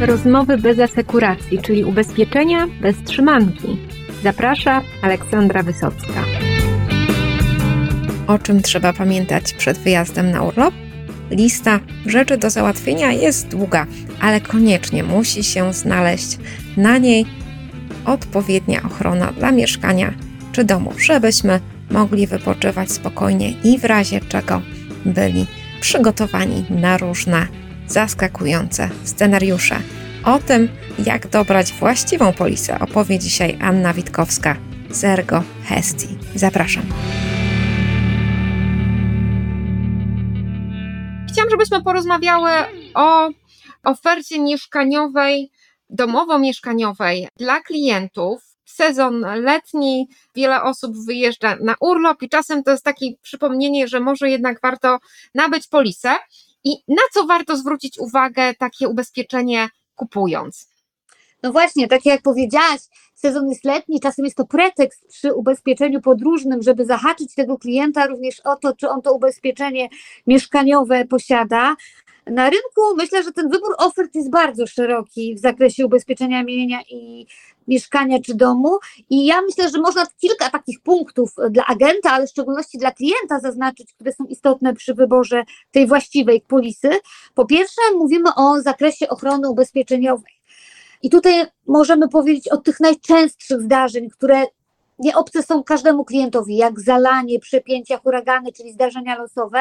Rozmowy 0.00 0.58
bez 0.58 0.78
asekuracji, 0.78 1.58
czyli 1.58 1.84
ubezpieczenia 1.84 2.66
bez 2.80 2.96
trzymanki. 3.04 3.76
Zaprasza 4.22 4.82
Aleksandra 5.02 5.62
Wysocka. 5.62 6.24
O 8.26 8.38
czym 8.38 8.62
trzeba 8.62 8.92
pamiętać 8.92 9.54
przed 9.54 9.78
wyjazdem 9.78 10.30
na 10.30 10.42
urlop? 10.42 10.74
Lista 11.30 11.80
rzeczy 12.06 12.36
do 12.36 12.50
załatwienia 12.50 13.12
jest 13.12 13.48
długa, 13.48 13.86
ale 14.20 14.40
koniecznie 14.40 15.02
musi 15.02 15.44
się 15.44 15.72
znaleźć 15.72 16.38
na 16.76 16.98
niej 16.98 17.26
odpowiednia 18.04 18.82
ochrona 18.82 19.32
dla 19.32 19.52
mieszkania 19.52 20.14
czy 20.52 20.64
domu, 20.64 20.92
żebyśmy 20.98 21.60
mogli 21.90 22.26
wypoczywać 22.26 22.92
spokojnie 22.92 23.50
i 23.64 23.78
w 23.78 23.84
razie 23.84 24.20
czego 24.20 24.62
byli 25.04 25.46
przygotowani 25.80 26.64
na 26.70 26.98
różne 26.98 27.46
zaskakujące 27.88 28.88
scenariusze. 29.04 29.76
O 30.24 30.38
tym, 30.38 30.68
jak 31.06 31.28
dobrać 31.28 31.72
właściwą 31.72 32.32
polisę, 32.32 32.78
opowie 32.78 33.18
dzisiaj 33.18 33.58
Anna 33.60 33.94
Witkowska 33.94 34.56
z 34.90 35.04
Ergo 35.04 35.42
Hesti. 35.64 36.08
Zapraszam. 36.34 36.82
Chciałam, 41.32 41.50
żebyśmy 41.50 41.82
porozmawiały 41.82 42.50
o 42.94 43.28
ofercie 43.84 44.40
mieszkaniowej, 44.40 45.50
domowo-mieszkaniowej 45.90 47.26
dla 47.36 47.60
klientów. 47.60 48.42
Sezon 48.64 49.20
letni, 49.20 50.08
wiele 50.34 50.62
osób 50.62 50.92
wyjeżdża 51.06 51.56
na 51.62 51.74
urlop 51.80 52.22
i 52.22 52.28
czasem 52.28 52.62
to 52.62 52.70
jest 52.70 52.84
takie 52.84 53.06
przypomnienie, 53.22 53.88
że 53.88 54.00
może 54.00 54.30
jednak 54.30 54.60
warto 54.62 54.98
nabyć 55.34 55.66
polisę. 55.66 56.16
I 56.64 56.70
na 56.88 57.02
co 57.12 57.26
warto 57.26 57.56
zwrócić 57.56 57.98
uwagę 57.98 58.54
takie 58.54 58.88
ubezpieczenie 58.88 59.68
kupując? 59.98 60.68
No 61.42 61.52
właśnie, 61.52 61.88
tak 61.88 62.06
jak 62.06 62.22
powiedziałaś, 62.22 62.80
sezon 63.14 63.48
jest 63.48 63.64
letni, 63.64 64.00
czasem 64.00 64.24
jest 64.24 64.36
to 64.36 64.46
pretekst 64.46 65.06
przy 65.08 65.34
ubezpieczeniu 65.34 66.00
podróżnym, 66.00 66.62
żeby 66.62 66.84
zahaczyć 66.84 67.34
tego 67.34 67.58
klienta 67.58 68.06
również 68.06 68.40
o 68.40 68.56
to, 68.56 68.76
czy 68.76 68.88
on 68.88 69.02
to 69.02 69.12
ubezpieczenie 69.12 69.88
mieszkaniowe 70.26 71.04
posiada. 71.04 71.76
Na 72.30 72.50
rynku 72.50 72.96
myślę, 72.96 73.22
że 73.22 73.32
ten 73.32 73.48
wybór 73.48 73.74
ofert 73.78 74.14
jest 74.14 74.30
bardzo 74.30 74.66
szeroki 74.66 75.34
w 75.34 75.38
zakresie 75.38 75.86
ubezpieczenia 75.86 76.44
mienia 76.44 76.80
i 76.90 77.26
mieszkania 77.68 78.18
czy 78.26 78.34
domu. 78.34 78.78
I 79.10 79.26
ja 79.26 79.42
myślę, 79.42 79.70
że 79.70 79.78
można 79.78 80.06
kilka 80.20 80.50
takich 80.50 80.80
punktów 80.80 81.30
dla 81.50 81.66
agenta, 81.66 82.10
ale 82.12 82.26
w 82.26 82.30
szczególności 82.30 82.78
dla 82.78 82.90
klienta 82.90 83.40
zaznaczyć, 83.40 83.92
które 83.92 84.12
są 84.12 84.24
istotne 84.24 84.74
przy 84.74 84.94
wyborze 84.94 85.44
tej 85.72 85.86
właściwej 85.86 86.40
polisy. 86.40 86.90
Po 87.34 87.46
pierwsze, 87.46 87.80
mówimy 87.94 88.30
o 88.36 88.60
zakresie 88.60 89.08
ochrony 89.08 89.50
ubezpieczeniowej. 89.50 90.32
I 91.02 91.10
tutaj 91.10 91.46
możemy 91.66 92.08
powiedzieć 92.08 92.48
o 92.48 92.56
tych 92.56 92.80
najczęstszych 92.80 93.60
zdarzeń, 93.60 94.10
które 94.10 94.44
nie 94.98 95.16
obce 95.16 95.42
są 95.42 95.62
każdemu 95.62 96.04
klientowi, 96.04 96.56
jak 96.56 96.80
zalanie, 96.80 97.40
przepięcia, 97.40 97.98
huragany, 97.98 98.52
czyli 98.52 98.72
zdarzenia 98.72 99.18
losowe, 99.18 99.60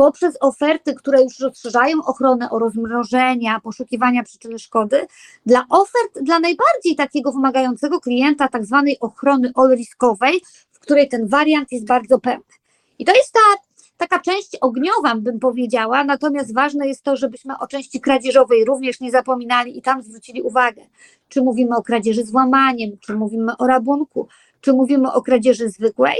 poprzez 0.00 0.36
oferty, 0.40 0.94
które 0.94 1.22
już 1.22 1.38
rozszerzają 1.38 1.96
ochronę 2.06 2.50
o 2.50 2.58
rozmrożenia, 2.58 3.60
poszukiwania 3.60 4.22
przyczyny 4.22 4.58
szkody, 4.58 5.06
dla 5.46 5.64
ofert 5.68 6.22
dla 6.22 6.38
najbardziej 6.38 6.96
takiego 6.96 7.32
wymagającego 7.32 8.00
klienta, 8.00 8.48
tak 8.48 8.64
zwanej 8.64 9.00
ochrony 9.00 9.52
all-riskowej, 9.54 10.40
w 10.72 10.78
której 10.78 11.08
ten 11.08 11.28
wariant 11.28 11.72
jest 11.72 11.86
bardzo 11.86 12.18
pełny. 12.18 12.44
I 12.98 13.04
to 13.04 13.14
jest 13.14 13.32
ta 13.32 13.40
taka 13.96 14.18
część 14.18 14.56
ogniowa, 14.60 15.14
bym 15.14 15.38
powiedziała, 15.38 16.04
natomiast 16.04 16.54
ważne 16.54 16.88
jest 16.88 17.02
to, 17.02 17.16
żebyśmy 17.16 17.58
o 17.58 17.66
części 17.66 18.00
kradzieżowej 18.00 18.64
również 18.64 19.00
nie 19.00 19.10
zapominali 19.10 19.78
i 19.78 19.82
tam 19.82 20.02
zwrócili 20.02 20.42
uwagę, 20.42 20.82
czy 21.28 21.42
mówimy 21.42 21.76
o 21.76 21.82
kradzieży 21.82 22.24
z 22.24 22.30
włamaniem, 22.30 22.90
czy 23.00 23.14
mówimy 23.14 23.56
o 23.56 23.66
rabunku, 23.66 24.28
czy 24.60 24.72
mówimy 24.72 25.12
o 25.12 25.22
kradzieży 25.22 25.70
zwykłej. 25.70 26.16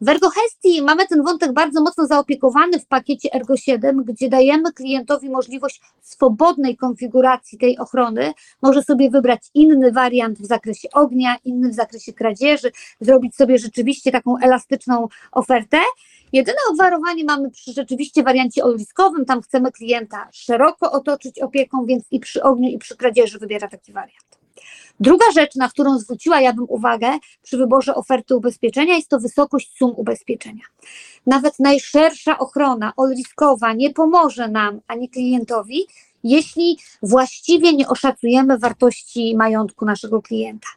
W 0.00 0.08
ErgoHestii 0.08 0.82
mamy 0.82 1.06
ten 1.06 1.22
wątek 1.22 1.52
bardzo 1.52 1.82
mocno 1.82 2.06
zaopiekowany 2.06 2.78
w 2.78 2.86
pakiecie 2.86 3.28
Ergo 3.34 3.56
7, 3.56 4.04
gdzie 4.04 4.28
dajemy 4.28 4.72
klientowi 4.72 5.30
możliwość 5.30 5.80
swobodnej 6.00 6.76
konfiguracji 6.76 7.58
tej 7.58 7.78
ochrony. 7.78 8.32
Może 8.62 8.82
sobie 8.82 9.10
wybrać 9.10 9.40
inny 9.54 9.92
wariant 9.92 10.38
w 10.38 10.46
zakresie 10.46 10.88
ognia, 10.92 11.36
inny 11.44 11.68
w 11.68 11.74
zakresie 11.74 12.12
kradzieży, 12.12 12.70
zrobić 13.00 13.36
sobie 13.36 13.58
rzeczywiście 13.58 14.12
taką 14.12 14.38
elastyczną 14.38 15.08
ofertę. 15.32 15.78
Jedyne 16.32 16.58
obwarowanie 16.70 17.24
mamy 17.24 17.50
przy 17.50 17.72
rzeczywiście 17.72 18.22
wariancie 18.22 18.64
oliskowym, 18.64 19.24
tam 19.24 19.42
chcemy 19.42 19.72
klienta 19.72 20.28
szeroko 20.32 20.92
otoczyć 20.92 21.40
opieką, 21.40 21.86
więc 21.86 22.04
i 22.10 22.20
przy 22.20 22.42
ogniu, 22.42 22.68
i 22.68 22.78
przy 22.78 22.96
kradzieży 22.96 23.38
wybiera 23.38 23.68
taki 23.68 23.92
wariant. 23.92 24.31
Druga 25.00 25.24
rzecz, 25.34 25.54
na 25.56 25.68
którą 25.68 25.98
zwróciła 25.98 26.40
ja 26.40 26.52
bym 26.52 26.66
uwagę 26.68 27.18
przy 27.42 27.56
wyborze 27.56 27.94
oferty 27.94 28.36
ubezpieczenia, 28.36 28.94
jest 28.94 29.08
to 29.08 29.20
wysokość 29.20 29.76
sum 29.78 29.92
ubezpieczenia. 29.96 30.64
Nawet 31.26 31.58
najszersza 31.58 32.38
ochrona 32.38 32.92
olriskowa 32.96 33.72
nie 33.72 33.90
pomoże 33.90 34.48
nam 34.48 34.80
ani 34.86 35.08
klientowi, 35.08 35.86
jeśli 36.24 36.78
właściwie 37.02 37.72
nie 37.72 37.88
oszacujemy 37.88 38.58
wartości 38.58 39.36
majątku 39.36 39.84
naszego 39.84 40.22
klienta. 40.22 40.68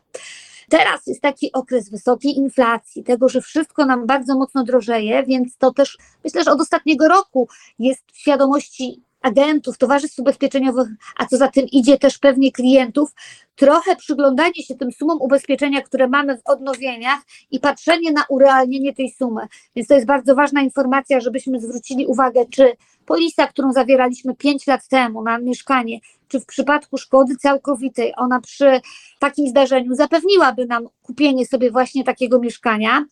Teraz 0.70 1.08
jest 1.08 1.22
taki 1.22 1.52
okres 1.52 1.90
wysokiej 1.90 2.38
inflacji, 2.38 3.04
tego, 3.04 3.30
że 3.30 3.42
wszystko 3.42 3.86
nam 3.86 4.06
bardzo 4.06 4.38
mocno 4.38 4.64
drożeje, 4.64 5.24
więc 5.24 5.58
to 5.58 5.74
też 5.74 5.98
myślę, 6.24 6.44
że 6.44 6.52
od 6.52 6.62
ostatniego 6.62 7.08
roku 7.08 7.48
jest 7.80 8.04
w 8.14 8.18
świadomości 8.18 9.02
agentów, 9.26 9.78
towarzystw 9.78 10.20
ubezpieczeniowych, 10.20 10.88
a 11.18 11.26
co 11.26 11.38
za 11.38 11.48
tym 11.48 11.66
idzie 11.72 11.98
też 11.98 12.18
pewnie 12.18 12.52
klientów, 12.52 13.12
trochę 13.56 13.96
przyglądanie 13.96 14.64
się 14.64 14.76
tym 14.76 14.92
sumom 14.92 15.22
ubezpieczenia, 15.22 15.82
które 15.82 16.08
mamy 16.08 16.38
w 16.38 16.42
odnowieniach 16.46 17.20
i 17.52 17.60
patrzenie 17.60 18.12
na 18.12 18.26
urealnienie 18.30 18.94
tej 18.94 19.12
sumy. 19.12 19.42
Więc 19.76 19.88
to 19.88 19.94
jest 19.94 20.08
bardzo 20.08 20.36
ważna 20.36 20.62
informacja, 20.62 21.20
żebyśmy 21.20 21.60
zwrócili 21.60 22.06
uwagę, 22.06 22.46
czy 22.52 22.74
polisa, 23.06 23.48
którą 23.48 23.72
zawieraliśmy 23.72 24.36
5 24.36 24.68
lat 24.68 24.88
temu 24.88 25.24
na 25.24 25.38
mieszkanie, 25.40 26.00
czy 26.28 26.40
w 26.40 26.46
przypadku 26.46 26.98
szkody 26.98 27.36
całkowitej, 27.36 28.14
ona 28.18 28.40
przy 28.40 28.82
takim 29.20 29.48
zdarzeniu 29.48 29.96
zapewniłaby 29.96 30.66
nam 30.66 30.88
kupienie 31.02 31.46
sobie 31.46 31.72
właśnie 31.72 32.04
takiego 32.04 32.40
mieszkania. 32.40 33.06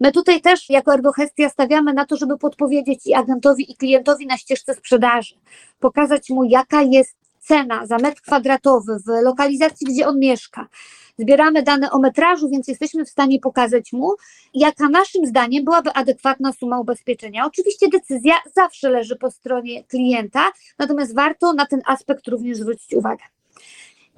My 0.00 0.12
tutaj 0.12 0.40
też 0.40 0.70
jako 0.70 0.94
Ergohestia 0.94 1.48
stawiamy 1.48 1.92
na 1.92 2.06
to, 2.06 2.16
żeby 2.16 2.38
podpowiedzieć 2.38 3.06
i 3.06 3.14
agentowi, 3.14 3.72
i 3.72 3.76
klientowi 3.76 4.26
na 4.26 4.36
ścieżce 4.36 4.74
sprzedaży, 4.74 5.34
pokazać 5.80 6.30
mu, 6.30 6.44
jaka 6.44 6.82
jest 6.82 7.17
cena 7.48 7.86
za 7.86 7.98
metr 7.98 8.20
kwadratowy 8.22 8.96
w 9.06 9.22
lokalizacji, 9.22 9.86
gdzie 9.86 10.06
on 10.06 10.18
mieszka. 10.18 10.66
Zbieramy 11.18 11.62
dane 11.62 11.90
o 11.90 11.98
metrażu, 11.98 12.48
więc 12.48 12.68
jesteśmy 12.68 13.04
w 13.04 13.08
stanie 13.08 13.40
pokazać 13.40 13.92
mu, 13.92 14.14
jaka 14.54 14.88
naszym 14.88 15.26
zdaniem 15.26 15.64
byłaby 15.64 15.92
adekwatna 15.92 16.52
suma 16.52 16.80
ubezpieczenia. 16.80 17.46
Oczywiście 17.46 17.88
decyzja 17.88 18.34
zawsze 18.56 18.90
leży 18.90 19.16
po 19.16 19.30
stronie 19.30 19.84
klienta, 19.84 20.44
natomiast 20.78 21.14
warto 21.14 21.52
na 21.52 21.66
ten 21.66 21.80
aspekt 21.86 22.28
również 22.28 22.58
zwrócić 22.58 22.94
uwagę. 22.94 23.24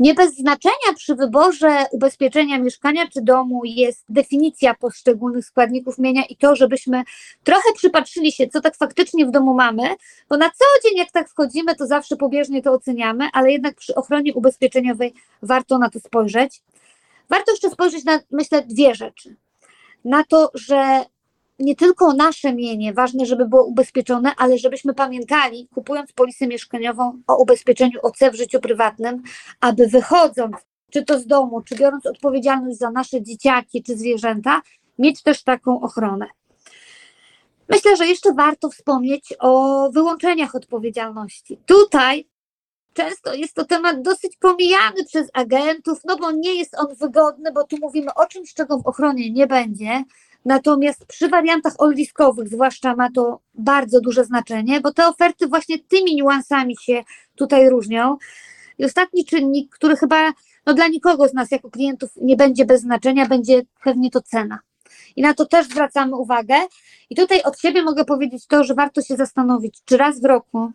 Nie 0.01 0.15
bez 0.15 0.35
znaczenia 0.35 0.95
przy 0.97 1.15
wyborze 1.15 1.87
ubezpieczenia 1.91 2.59
mieszkania 2.59 3.09
czy 3.09 3.23
domu 3.23 3.61
jest 3.65 4.05
definicja 4.09 4.75
poszczególnych 4.75 5.45
składników 5.45 5.99
mienia 5.99 6.25
i 6.25 6.37
to, 6.37 6.57
żebyśmy 6.57 7.03
trochę 7.45 7.73
przypatrzyli 7.75 8.33
się, 8.33 8.49
co 8.49 8.61
tak 8.61 8.77
faktycznie 8.77 9.27
w 9.27 9.31
domu 9.31 9.55
mamy, 9.55 9.83
bo 10.29 10.37
na 10.37 10.51
co 10.51 10.65
dzień, 10.85 10.99
jak 10.99 11.11
tak 11.11 11.29
wchodzimy, 11.29 11.75
to 11.77 11.87
zawsze 11.87 12.17
pobieżnie 12.17 12.63
to 12.63 12.73
oceniamy, 12.73 13.29
ale 13.33 13.53
jednak 13.53 13.75
przy 13.75 13.95
ochronie 13.95 14.35
ubezpieczeniowej 14.35 15.15
warto 15.43 15.79
na 15.79 15.91
to 15.91 16.01
spojrzeć. 16.01 16.63
Warto 17.29 17.53
jeszcze 17.53 17.71
spojrzeć 17.71 18.05
na, 18.05 18.21
myślę, 18.31 18.63
dwie 18.63 18.95
rzeczy. 18.95 19.37
Na 20.05 20.25
to, 20.25 20.51
że 20.55 21.05
nie 21.61 21.77
tylko 21.77 22.13
nasze 22.13 22.55
mienie, 22.55 22.93
ważne, 22.93 23.27
żeby 23.27 23.49
było 23.49 23.65
ubezpieczone, 23.65 24.33
ale 24.37 24.59
żebyśmy 24.59 24.95
pamiętali, 24.95 25.69
kupując 25.75 26.13
polisę 26.13 26.47
mieszkaniową 26.47 27.23
o 27.27 27.37
ubezpieczeniu 27.37 28.01
OC 28.03 28.19
w 28.33 28.35
życiu 28.35 28.61
prywatnym, 28.61 29.23
aby 29.61 29.87
wychodząc, 29.87 30.57
czy 30.91 31.05
to 31.05 31.21
z 31.21 31.27
domu, 31.27 31.63
czy 31.63 31.77
biorąc 31.77 32.07
odpowiedzialność 32.07 32.79
za 32.79 32.91
nasze 32.91 33.23
dzieciaki, 33.23 33.83
czy 33.83 33.97
zwierzęta, 33.97 34.63
mieć 34.99 35.23
też 35.23 35.43
taką 35.43 35.81
ochronę. 35.81 36.27
Myślę, 37.69 37.97
że 37.97 38.07
jeszcze 38.07 38.35
warto 38.35 38.71
wspomnieć 38.71 39.35
o 39.39 39.91
wyłączeniach 39.91 40.55
odpowiedzialności. 40.55 41.59
Tutaj 41.67 42.29
często 42.93 43.35
jest 43.35 43.55
to 43.55 43.65
temat 43.65 44.03
dosyć 44.03 44.37
pomijany 44.37 45.05
przez 45.05 45.29
agentów, 45.33 45.99
no 46.05 46.17
bo 46.17 46.31
nie 46.31 46.55
jest 46.55 46.79
on 46.79 46.95
wygodny, 46.95 47.53
bo 47.53 47.65
tu 47.65 47.77
mówimy 47.81 48.15
o 48.15 48.27
czymś, 48.27 48.55
czego 48.55 48.79
w 48.79 48.87
ochronie 48.87 49.31
nie 49.31 49.47
będzie. 49.47 50.05
Natomiast 50.45 51.07
przy 51.07 51.29
wariantach 51.29 51.75
olriskowych 51.79 52.49
zwłaszcza 52.49 52.97
ma 52.97 53.11
to 53.11 53.41
bardzo 53.55 54.01
duże 54.01 54.25
znaczenie, 54.25 54.81
bo 54.81 54.93
te 54.93 55.09
oferty 55.09 55.47
właśnie 55.47 55.79
tymi 55.79 56.15
niuansami 56.15 56.77
się 56.77 57.03
tutaj 57.35 57.69
różnią. 57.69 58.17
I 58.79 58.85
ostatni 58.85 59.25
czynnik, 59.25 59.75
który 59.75 59.97
chyba 59.97 60.33
no, 60.67 60.75
dla 60.75 60.89
nikogo 60.89 61.29
z 61.29 61.35
nas 61.35 61.51
jako 61.51 61.71
klientów 61.71 62.11
nie 62.17 62.37
będzie 62.37 62.65
bez 62.65 62.81
znaczenia, 62.81 63.27
będzie 63.27 63.63
pewnie 63.85 64.11
to 64.11 64.21
cena. 64.23 64.59
I 65.17 65.23
na 65.23 65.35
to 65.35 65.47
też 65.47 65.67
zwracamy 65.67 66.17
uwagę. 66.17 66.55
I 67.11 67.17
tutaj 67.17 67.43
od 67.43 67.61
siebie 67.61 67.83
mogę 67.83 68.05
powiedzieć 68.05 68.47
to, 68.47 68.65
że 68.65 68.75
warto 68.75 69.03
się 69.03 69.17
zastanowić, 69.17 69.79
czy 69.85 69.97
raz 69.97 70.21
w 70.21 70.25
roku 70.25 70.71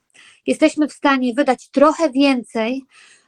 jesteśmy 0.48 0.88
w 0.88 0.94
stanie 0.94 1.34
wydać 1.34 1.70
trochę 1.70 2.10
więcej, 2.10 2.86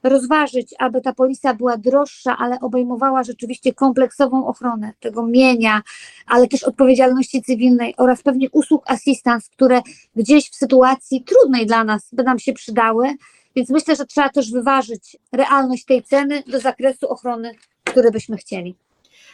rozważyć, 0.10 0.76
aby 0.80 1.02
ta 1.02 1.14
polisa 1.14 1.54
była 1.54 1.78
droższa, 1.78 2.38
ale 2.38 2.60
obejmowała 2.60 3.24
rzeczywiście 3.24 3.74
kompleksową 3.74 4.48
ochronę 4.48 4.94
tego 5.00 5.28
mienia, 5.28 5.82
ale 6.26 6.48
też 6.48 6.64
odpowiedzialności 6.64 7.42
cywilnej 7.42 7.94
oraz 7.98 8.24
pewnie 8.24 8.50
usług 8.52 8.92
assistance, 8.92 9.50
które 9.52 9.82
gdzieś 10.16 10.50
w 10.50 10.56
sytuacji 10.56 11.24
trudnej 11.24 11.66
dla 11.66 11.84
nas 11.84 12.10
by 12.14 12.24
nam 12.24 12.40
się 12.40 12.54
przydały. 12.54 13.08
Więc 13.56 13.70
myślę, 13.70 13.96
że 13.96 14.06
trzeba 14.06 14.30
też 14.30 14.52
wyważyć 14.52 15.18
realność 15.32 15.86
tej 15.86 16.04
ceny 16.04 16.44
do 16.48 16.60
zakresu 16.60 17.10
ochrony, 17.10 17.52
który 17.84 18.12
byśmy 18.12 18.38
chcieli. 18.38 18.76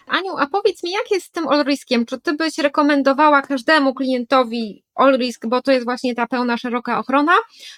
Aniu, 0.07 0.37
a 0.37 0.47
powiedz 0.47 0.83
mi, 0.83 0.91
jak 0.91 1.11
jest 1.11 1.25
z 1.25 1.31
tym 1.31 1.47
all-riskiem? 1.47 2.05
Czy 2.05 2.21
ty 2.21 2.33
byś 2.33 2.57
rekomendowała 2.57 3.41
każdemu 3.41 3.93
klientowi 3.93 4.82
all-risk, 4.95 5.47
bo 5.47 5.61
to 5.61 5.71
jest 5.71 5.85
właśnie 5.85 6.15
ta 6.15 6.27
pełna, 6.27 6.57
szeroka 6.57 6.99
ochrona? 6.99 7.33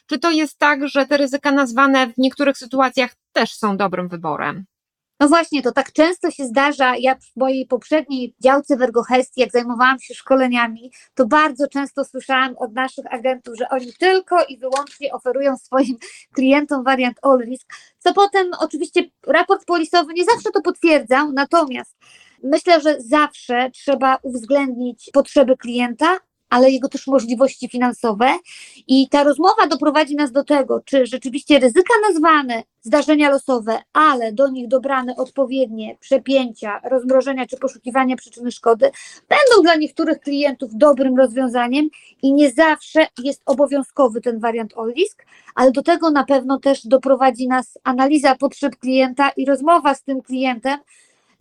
Czy 0.06 0.20
to 0.20 0.32
jest 0.32 0.58
tak, 0.58 0.88
że 0.88 1.06
te 1.06 1.18
ryzyka 1.18 1.52
nazwane 1.52 2.08
w 2.08 2.18
niektórych 2.18 2.58
sytuacjach 2.58 3.16
też 3.34 3.56
są 3.56 3.78
dobrym 3.78 4.08
wyborem? 4.08 4.66
No 5.20 5.28
właśnie, 5.28 5.62
to 5.62 5.72
tak 5.72 5.92
często 5.92 6.32
się 6.32 6.46
zdarza. 6.46 6.96
Ja 7.00 7.16
w 7.16 7.36
mojej 7.36 7.66
poprzedniej 7.68 8.36
działce 8.44 8.78
w 8.78 8.82
Ergohestii, 8.82 9.42
jak 9.42 9.52
zajmowałam 9.52 10.00
się 10.00 10.14
szkoleniami, 10.14 10.92
to 11.14 11.26
bardzo 11.26 11.68
często 11.68 12.06
słyszałam 12.06 12.58
od 12.58 12.74
naszych 12.74 13.14
agentów, 13.14 13.58
że 13.58 13.70
oni 13.70 13.94
tylko 13.94 14.46
i 14.46 14.58
wyłącznie 14.58 15.14
oferują 15.14 15.58
swoim 15.58 15.98
klientom 16.34 16.84
wariant 16.84 17.18
all 17.22 17.40
risk, 17.40 17.74
co 18.00 18.14
potem 18.14 18.48
oczywiście 18.60 19.02
raport 19.28 19.66
polisowy 19.66 20.14
nie 20.14 20.26
zawsze 20.26 20.52
to 20.52 20.62
potwierdzał, 20.62 21.32
natomiast 21.32 21.96
myślę, 22.44 22.82
że 22.82 23.02
zawsze 23.02 23.70
trzeba 23.72 24.18
uwzględnić 24.24 25.10
potrzeby 25.14 25.58
klienta, 25.58 26.18
ale 26.56 26.72
jego 26.72 26.90
też 26.90 27.07
możliwości 27.07 27.68
finansowe. 27.68 28.38
I 28.88 29.10
ta 29.10 29.24
rozmowa 29.24 29.68
doprowadzi 29.68 30.16
nas 30.16 30.31
do 30.31 30.44
tego, 30.44 30.81
czy 30.86 31.06
rzeczywiście 31.06 31.60
ryzyka 31.60 31.94
nazwane, 32.07 32.63
zdarzenia 32.81 33.30
losowe, 33.30 33.81
ale 33.94 34.34
do 34.34 34.48
nich 34.48 34.68
dobrane 34.68 35.16
odpowiednie 35.16 35.98
przepięcia, 36.00 36.81
rozmrożenia 36.84 37.46
czy 37.46 37.57
poszukiwania 37.57 38.16
przyczyny 38.16 38.52
szkody, 38.52 38.92
będą 39.30 39.63
dla 39.63 39.75
niektórych 39.75 40.19
klientów 40.19 40.69
dobrym 40.74 41.18
rozwiązaniem 41.18 41.90
i 42.22 42.34
nie 42.34 42.52
zawsze 42.52 43.07
jest 43.24 43.42
obowiązkowy 43.46 44.22
ten 44.22 44.40
wariant 44.40 44.74
all-risk, 44.78 45.25
ale 45.56 45.72
do 45.72 45.84
tego 45.84 46.12
na 46.12 46.24
pewno 46.24 46.60
też 46.60 46.88
doprowadzi 46.88 47.48
nas 47.48 47.78
analiza 47.84 48.36
potrzeb 48.36 48.75
klienta 48.75 49.30
i 49.30 49.46
rozmowa 49.46 49.96
z 49.96 50.04
tym 50.04 50.22
klientem, 50.22 50.80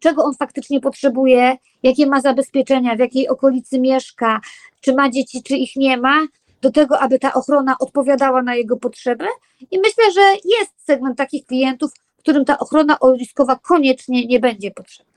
czego 0.04 0.24
on 0.24 0.34
faktycznie 0.34 0.80
potrzebuje, 0.80 1.56
jakie 1.82 2.06
ma 2.06 2.20
zabezpieczenia, 2.20 2.96
w 2.96 2.98
jakiej 2.98 3.28
okolicy 3.28 3.80
mieszka, 3.80 4.40
czy 4.80 4.94
ma 4.94 5.10
dzieci, 5.10 5.42
czy 5.42 5.56
ich 5.56 5.76
nie 5.76 5.96
ma, 5.96 6.26
do 6.62 6.70
tego, 6.70 7.00
aby 7.00 7.18
ta 7.18 7.34
ochrona 7.34 7.76
odpowiadała 7.80 8.42
na 8.42 8.54
jego 8.54 8.76
potrzeby. 8.76 9.24
I 9.70 9.78
myślę, 9.78 10.12
że 10.12 10.20
jest 10.44 10.72
segment 10.84 11.18
takich 11.18 11.46
klientów, 11.46 11.90
którym 12.18 12.44
ta 12.44 12.58
ochrona 12.58 13.00
oliskowa 13.00 13.56
koniecznie 13.56 14.26
nie 14.26 14.40
będzie 14.40 14.70
potrzebna. 14.70 15.13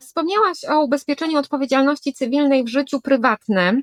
Wspomniałaś 0.00 0.64
o 0.64 0.84
ubezpieczeniu 0.84 1.38
odpowiedzialności 1.38 2.14
cywilnej 2.14 2.64
w 2.64 2.68
życiu 2.68 3.00
prywatnym 3.00 3.82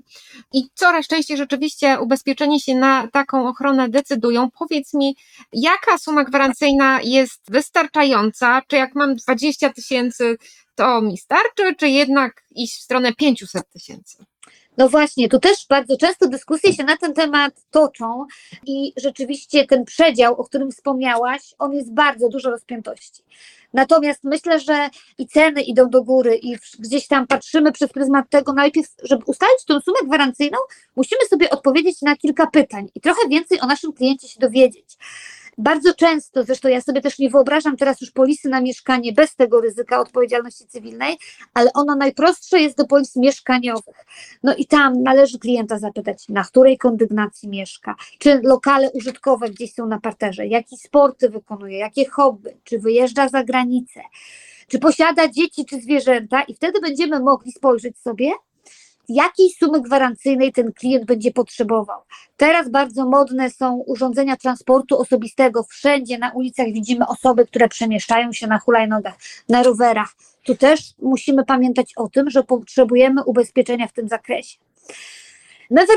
i 0.53 0.63
coraz 0.73 1.07
częściej 1.07 1.38
rzeczywiście 1.38 2.00
ubezpieczeni 2.00 2.62
się 2.62 2.75
na 2.75 3.07
taką 3.07 3.47
ochronę 3.47 3.89
decydują. 3.89 4.50
Powiedz 4.51 4.94
mi, 4.94 5.15
jaka 5.53 5.97
suma 5.97 6.23
gwarancyjna 6.23 7.00
jest 7.03 7.41
wystarczająca? 7.51 8.62
Czy 8.67 8.75
jak 8.75 8.95
mam 8.95 9.15
20 9.15 9.73
tysięcy, 9.73 10.38
to 10.75 11.01
mi 11.01 11.17
starczy, 11.17 11.75
czy 11.77 11.89
jednak 11.89 12.44
iść 12.56 12.79
w 12.79 12.83
stronę 12.83 13.13
500 13.13 13.69
tysięcy? 13.69 14.25
No 14.77 14.89
właśnie, 14.89 15.29
tu 15.29 15.39
też 15.39 15.65
bardzo 15.69 15.97
często 15.97 16.27
dyskusje 16.27 16.73
się 16.73 16.83
na 16.83 16.97
ten 16.97 17.13
temat 17.13 17.53
toczą 17.71 18.25
i 18.65 18.94
rzeczywiście 18.97 19.67
ten 19.67 19.85
przedział, 19.85 20.35
o 20.35 20.44
którym 20.44 20.71
wspomniałaś, 20.71 21.56
on 21.59 21.73
jest 21.73 21.94
bardzo 21.94 22.29
dużo 22.29 22.50
rozpiętości. 22.50 23.23
Natomiast 23.75 24.24
myślę, 24.24 24.60
że 24.60 24.89
i 25.18 25.27
ceny 25.27 25.62
idą 25.62 25.89
do 25.89 26.04
góry 26.04 26.39
i 26.44 26.56
gdzieś 26.80 27.07
tam 27.07 27.27
patrzymy 27.27 27.72
przez 27.72 27.92
pryzmat 27.92 28.30
tego, 28.30 28.54
najpierw, 28.54 28.88
żeby 29.04 29.24
ustalić 29.25 29.66
tą 29.68 29.80
sumę 29.80 29.98
gwarancyjną, 30.06 30.57
musimy 30.95 31.25
sobie 31.25 31.50
odpowiedzieć 31.50 32.01
na 32.01 32.16
kilka 32.16 32.48
pytań 32.48 32.88
i 32.95 33.01
trochę 33.01 33.27
więcej 33.30 33.60
o 33.62 33.66
naszym 33.66 33.94
kliencie 33.94 34.27
się 34.27 34.39
dowiedzieć. 34.39 34.98
Bardzo 35.57 35.93
często, 35.93 36.43
zresztą 36.43 36.69
ja 36.69 36.81
sobie 36.81 37.01
też 37.01 37.19
nie 37.19 37.29
wyobrażam 37.29 37.77
teraz 37.77 38.01
już 38.01 38.11
polisy 38.11 38.49
na 38.49 38.61
mieszkanie 38.61 39.13
bez 39.13 39.35
tego 39.35 39.61
ryzyka 39.61 39.99
odpowiedzialności 39.99 40.67
cywilnej, 40.67 41.17
ale 41.53 41.73
ono 41.73 41.95
najprostsze 41.95 42.59
jest 42.59 42.77
do 42.77 42.85
polis 42.85 43.15
mieszkaniowych. 43.15 44.05
No 44.43 44.55
i 44.55 44.65
tam 44.65 45.03
należy 45.03 45.39
klienta 45.39 45.79
zapytać, 45.79 46.29
na 46.29 46.43
której 46.43 46.77
kondygnacji 46.77 47.49
mieszka, 47.49 47.95
czy 48.19 48.41
lokale 48.43 48.91
użytkowe 48.91 49.49
gdzieś 49.49 49.73
są 49.73 49.85
na 49.85 49.99
parterze, 49.99 50.47
jakie 50.47 50.77
sporty 50.77 51.29
wykonuje, 51.29 51.77
jakie 51.77 52.09
hobby, 52.09 52.57
czy 52.63 52.79
wyjeżdża 52.79 53.29
za 53.29 53.43
granicę, 53.43 54.01
czy 54.67 54.79
posiada 54.79 55.27
dzieci 55.27 55.65
czy 55.65 55.81
zwierzęta? 55.81 56.43
I 56.43 56.53
wtedy 56.53 56.79
będziemy 56.81 57.19
mogli 57.19 57.51
spojrzeć 57.51 57.97
sobie, 57.97 58.31
jakiej 59.09 59.49
sumy 59.49 59.81
gwarancyjnej 59.81 60.51
ten 60.51 60.73
klient 60.73 61.05
będzie 61.05 61.31
potrzebował. 61.31 62.01
Teraz 62.37 62.69
bardzo 62.69 63.05
modne 63.05 63.49
są 63.49 63.75
urządzenia 63.75 64.37
transportu 64.37 64.97
osobistego. 64.99 65.63
Wszędzie 65.63 66.17
na 66.17 66.31
ulicach 66.31 66.67
widzimy 66.67 67.07
osoby, 67.07 67.45
które 67.47 67.69
przemieszczają 67.69 68.33
się 68.33 68.47
na 68.47 68.59
hulajnogach, 68.59 69.13
na 69.49 69.63
rowerach. 69.63 70.15
Tu 70.43 70.55
też 70.55 70.79
musimy 71.01 71.45
pamiętać 71.45 71.93
o 71.95 72.09
tym, 72.09 72.29
że 72.29 72.43
potrzebujemy 72.43 73.23
ubezpieczenia 73.23 73.87
w 73.87 73.93
tym 73.93 74.07
zakresie. 74.07 74.57
My 75.69 75.85
w 75.85 75.89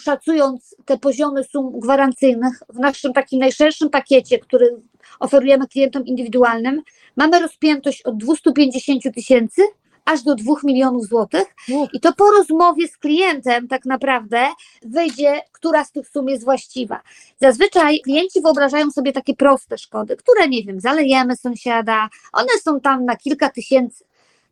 szacując 0.00 0.76
te 0.84 0.98
poziomy 0.98 1.44
sum 1.44 1.80
gwarancyjnych 1.80 2.62
w 2.68 2.78
naszym 2.78 3.12
takim 3.12 3.38
najszerszym 3.38 3.90
pakiecie, 3.90 4.38
który 4.38 4.82
oferujemy 5.20 5.68
klientom 5.68 6.06
indywidualnym, 6.06 6.82
mamy 7.16 7.40
rozpiętość 7.40 8.02
od 8.02 8.16
250 8.16 9.02
tysięcy 9.14 9.62
aż 10.04 10.22
do 10.22 10.34
2 10.34 10.54
milionów 10.64 11.06
złotych. 11.06 11.54
I 11.92 12.00
to 12.00 12.12
po 12.12 12.30
rozmowie 12.30 12.88
z 12.88 12.96
klientem 12.96 13.68
tak 13.68 13.84
naprawdę 13.84 14.46
wyjdzie, 14.82 15.40
która 15.52 15.84
z 15.84 15.92
tych 15.92 16.08
sum 16.08 16.28
jest 16.28 16.44
właściwa. 16.44 17.00
Zazwyczaj 17.40 18.00
klienci 18.00 18.40
wyobrażają 18.40 18.90
sobie 18.90 19.12
takie 19.12 19.34
proste 19.34 19.78
szkody, 19.78 20.16
które 20.16 20.48
nie 20.48 20.62
wiem, 20.62 20.80
zalejemy 20.80 21.36
sąsiada, 21.36 22.08
one 22.32 22.52
są 22.62 22.80
tam 22.80 23.04
na 23.04 23.16
kilka 23.16 23.50
tysięcy. 23.50 24.04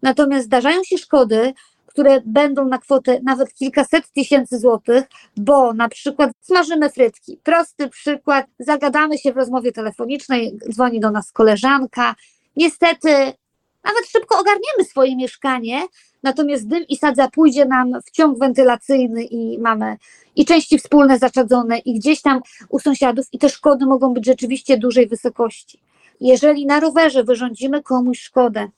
Natomiast 0.02 0.46
zdarzają 0.46 0.84
się 0.84 0.98
szkody, 0.98 1.52
które 1.86 2.20
będą 2.26 2.64
na 2.64 2.78
kwotę 2.78 3.20
nawet 3.22 3.54
kilkaset 3.54 4.12
tysięcy 4.12 4.58
złotych, 4.58 5.04
bo 5.36 5.72
na 5.72 5.88
przykład 5.88 6.30
smażymy 6.40 6.90
frytki. 6.90 7.40
Prosty 7.42 7.88
przykład, 7.88 8.46
zagadamy 8.58 9.18
się 9.18 9.32
w 9.32 9.36
rozmowie 9.36 9.72
telefonicznej, 9.72 10.58
dzwoni 10.70 11.00
do 11.00 11.10
nas 11.10 11.32
koleżanka. 11.32 12.14
Niestety 12.56 13.32
nawet 13.84 14.06
szybko 14.08 14.38
ogarniemy 14.38 14.84
swoje 14.84 15.16
mieszkanie, 15.16 15.82
natomiast 16.22 16.68
dym 16.68 16.84
i 16.88 16.96
sadza 16.96 17.28
pójdzie 17.28 17.64
nam 17.64 17.92
w 18.06 18.10
ciąg 18.10 18.38
wentylacyjny 18.38 19.24
i 19.24 19.58
mamy 19.58 19.96
i 20.36 20.44
części 20.44 20.78
wspólne 20.78 21.18
zaczadzone 21.18 21.78
i 21.78 21.94
gdzieś 21.94 22.22
tam 22.22 22.40
u 22.68 22.78
sąsiadów 22.78 23.26
i 23.32 23.38
te 23.38 23.48
szkody 23.48 23.86
mogą 23.86 24.14
być 24.14 24.26
rzeczywiście 24.26 24.78
dużej 24.78 25.08
wysokości. 25.08 25.80
Jeżeli 26.20 26.66
na 26.66 26.80
rowerze 26.80 27.24
wyrządzimy 27.24 27.82
komuś 27.82 28.20
szkodę, 28.20 28.68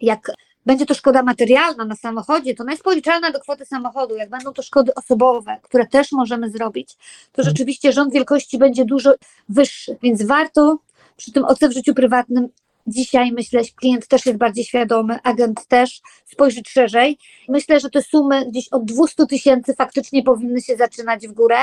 jak 0.00 0.30
będzie 0.66 0.86
to 0.86 0.94
szkoda 0.94 1.22
materialna 1.22 1.84
na 1.84 1.96
samochodzie, 1.96 2.54
to 2.54 2.62
ona 2.62 2.72
jest 2.72 2.84
policzalna 2.84 3.30
do 3.30 3.40
kwoty 3.40 3.64
samochodu. 3.64 4.16
Jak 4.16 4.30
będą 4.30 4.52
to 4.52 4.62
szkody 4.62 4.94
osobowe, 4.94 5.58
które 5.62 5.86
też 5.86 6.12
możemy 6.12 6.50
zrobić, 6.50 6.96
to 7.32 7.42
rzeczywiście 7.42 7.92
rząd 7.92 8.12
wielkości 8.12 8.58
będzie 8.58 8.84
dużo 8.84 9.14
wyższy, 9.48 9.96
więc 10.02 10.22
warto 10.22 10.78
przy 11.16 11.32
tym 11.32 11.44
OC 11.44 11.58
w 11.60 11.72
życiu 11.72 11.94
prywatnym 11.94 12.48
Dzisiaj 12.86 13.32
myślę, 13.32 13.64
że 13.64 13.70
klient 13.70 14.08
też 14.08 14.26
jest 14.26 14.38
bardziej 14.38 14.64
świadomy, 14.64 15.18
agent 15.22 15.66
też 15.66 16.00
spojrzeć 16.24 16.68
szerzej. 16.68 17.18
Myślę, 17.48 17.80
że 17.80 17.90
te 17.90 18.02
sumy 18.02 18.46
gdzieś 18.46 18.68
od 18.68 18.84
200 18.84 19.26
tysięcy 19.26 19.74
faktycznie 19.74 20.22
powinny 20.22 20.60
się 20.60 20.76
zaczynać 20.76 21.28
w 21.28 21.32
górę. 21.32 21.56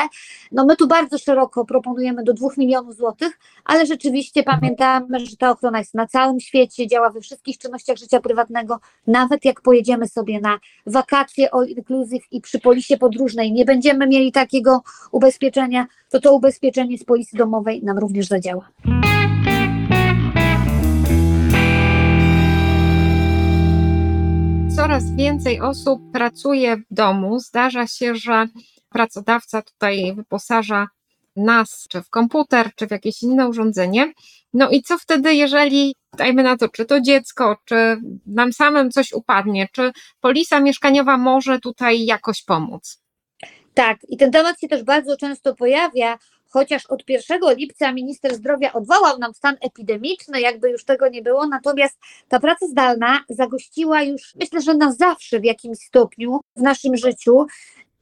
No 0.51 0.65
my 0.65 0.75
tu 0.75 0.87
bardzo 0.87 1.17
szeroko 1.17 1.65
proponujemy 1.65 2.23
do 2.23 2.33
2 2.33 2.47
milionów 2.57 2.95
złotych, 2.95 3.39
ale 3.65 3.85
rzeczywiście 3.85 4.43
pamiętamy, 4.43 5.19
że 5.19 5.37
ta 5.37 5.51
ochrona 5.51 5.79
jest 5.79 5.93
na 5.93 6.07
całym 6.07 6.39
świecie, 6.39 6.87
działa 6.87 7.09
we 7.09 7.21
wszystkich 7.21 7.57
czynnościach 7.57 7.97
życia 7.97 8.19
prywatnego. 8.19 8.79
Nawet 9.07 9.45
jak 9.45 9.61
pojedziemy 9.61 10.07
sobie 10.07 10.39
na 10.41 10.59
wakacje 10.85 11.53
all 11.53 11.67
inclusive 11.67 12.23
i 12.31 12.41
przy 12.41 12.59
polisie 12.59 12.97
podróżnej 12.97 13.51
nie 13.51 13.65
będziemy 13.65 14.07
mieli 14.07 14.31
takiego 14.31 14.81
ubezpieczenia, 15.11 15.87
to 16.09 16.19
to 16.19 16.33
ubezpieczenie 16.33 16.97
z 16.97 17.03
polisy 17.03 17.37
domowej 17.37 17.83
nam 17.83 17.97
również 17.97 18.27
zadziała. 18.27 18.69
Coraz 24.83 25.15
więcej 25.15 25.61
osób 25.61 26.01
pracuje 26.13 26.77
w 26.77 26.83
domu. 26.91 27.39
Zdarza 27.39 27.87
się, 27.87 28.15
że 28.15 28.47
pracodawca 28.89 29.61
tutaj 29.61 30.13
wyposaża 30.15 30.87
nas, 31.35 31.87
czy 31.89 32.01
w 32.01 32.09
komputer, 32.09 32.69
czy 32.75 32.87
w 32.87 32.91
jakieś 32.91 33.23
inne 33.23 33.47
urządzenie. 33.47 34.13
No 34.53 34.69
i 34.69 34.81
co 34.81 34.97
wtedy, 34.97 35.35
jeżeli, 35.35 35.95
dajmy 36.17 36.43
na 36.43 36.57
to, 36.57 36.69
czy 36.69 36.85
to 36.85 37.01
dziecko, 37.01 37.57
czy 37.65 37.97
nam 38.25 38.53
samym 38.53 38.91
coś 38.91 39.13
upadnie, 39.13 39.67
czy 39.71 39.91
polisa 40.21 40.59
mieszkaniowa 40.59 41.17
może 41.17 41.59
tutaj 41.59 42.05
jakoś 42.05 42.43
pomóc? 42.43 43.01
Tak, 43.73 43.97
i 44.09 44.17
ten 44.17 44.31
temat 44.31 44.59
się 44.59 44.67
też 44.67 44.83
bardzo 44.83 45.17
często 45.17 45.55
pojawia, 45.55 46.17
chociaż 46.53 46.85
od 46.85 47.09
1 47.09 47.39
lipca 47.57 47.91
minister 47.91 48.35
zdrowia 48.35 48.73
odwołał 48.73 49.19
nam 49.19 49.33
stan 49.33 49.55
epidemiczny, 49.61 50.41
jakby 50.41 50.69
już 50.69 50.85
tego 50.85 51.09
nie 51.09 51.21
było, 51.21 51.47
natomiast 51.47 51.99
ta 52.27 52.39
praca 52.39 52.67
zdalna 52.67 53.23
zagościła 53.29 54.01
już, 54.01 54.35
myślę, 54.35 54.61
że 54.61 54.73
na 54.73 54.91
zawsze 54.91 55.39
w 55.39 55.43
jakimś 55.43 55.77
stopniu 55.77 56.39
w 56.55 56.61
naszym 56.61 56.97
życiu. 56.97 57.45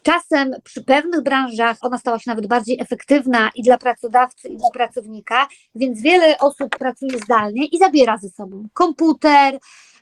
Czasem 0.04 0.56
przy 0.64 0.84
pewnych 0.84 1.24
branżach 1.24 1.78
ona 1.82 1.98
stała 1.98 2.20
się 2.20 2.32
nawet 2.32 2.48
bardziej 2.48 2.80
efektywna 2.80 3.50
i 3.56 3.64
dla 3.64 3.78
pracodawcy, 3.78 4.48
i 4.48 4.58
dla 4.58 4.70
pracownika, 4.74 5.48
więc 5.76 6.02
wiele 6.02 6.38
osób 6.38 6.78
pracuje 6.78 7.20
zdalnie 7.20 7.66
i 7.66 7.78
zabiera 7.78 8.18
ze 8.18 8.30
sobą 8.30 8.68
komputer, 8.74 9.60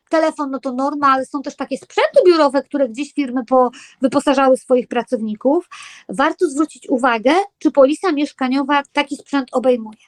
telefon, 0.10 0.52
no 0.52 0.60
to 0.60 0.74
norma, 0.74 1.08
ale 1.08 1.26
są 1.26 1.42
też 1.42 1.56
takie 1.56 1.78
sprzęty 1.78 2.20
biurowe, 2.26 2.64
które 2.64 2.90
gdzieś 2.90 3.14
firmy 3.14 3.46
po, 3.46 3.72
wyposażały 4.02 4.58
swoich 4.58 4.88
pracowników. 4.88 5.70
Warto 6.10 6.50
zwrócić 6.50 6.90
uwagę, 6.90 7.34
czy 7.60 7.72
polisa 7.72 8.12
mieszkaniowa 8.12 8.84
taki 8.94 9.16
sprzęt 9.16 9.50
obejmuje. 9.52 10.00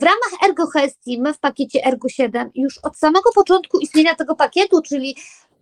W 0.00 0.02
ramach 0.02 0.48
ErgoHestii 0.48 1.20
my 1.20 1.34
w 1.34 1.38
pakiecie 1.38 1.84
Ergo 1.84 2.08
7 2.08 2.50
już 2.54 2.78
od 2.78 2.96
samego 2.96 3.30
początku 3.34 3.78
istnienia 3.78 4.14
tego 4.14 4.34
pakietu, 4.34 4.82
czyli 4.82 5.16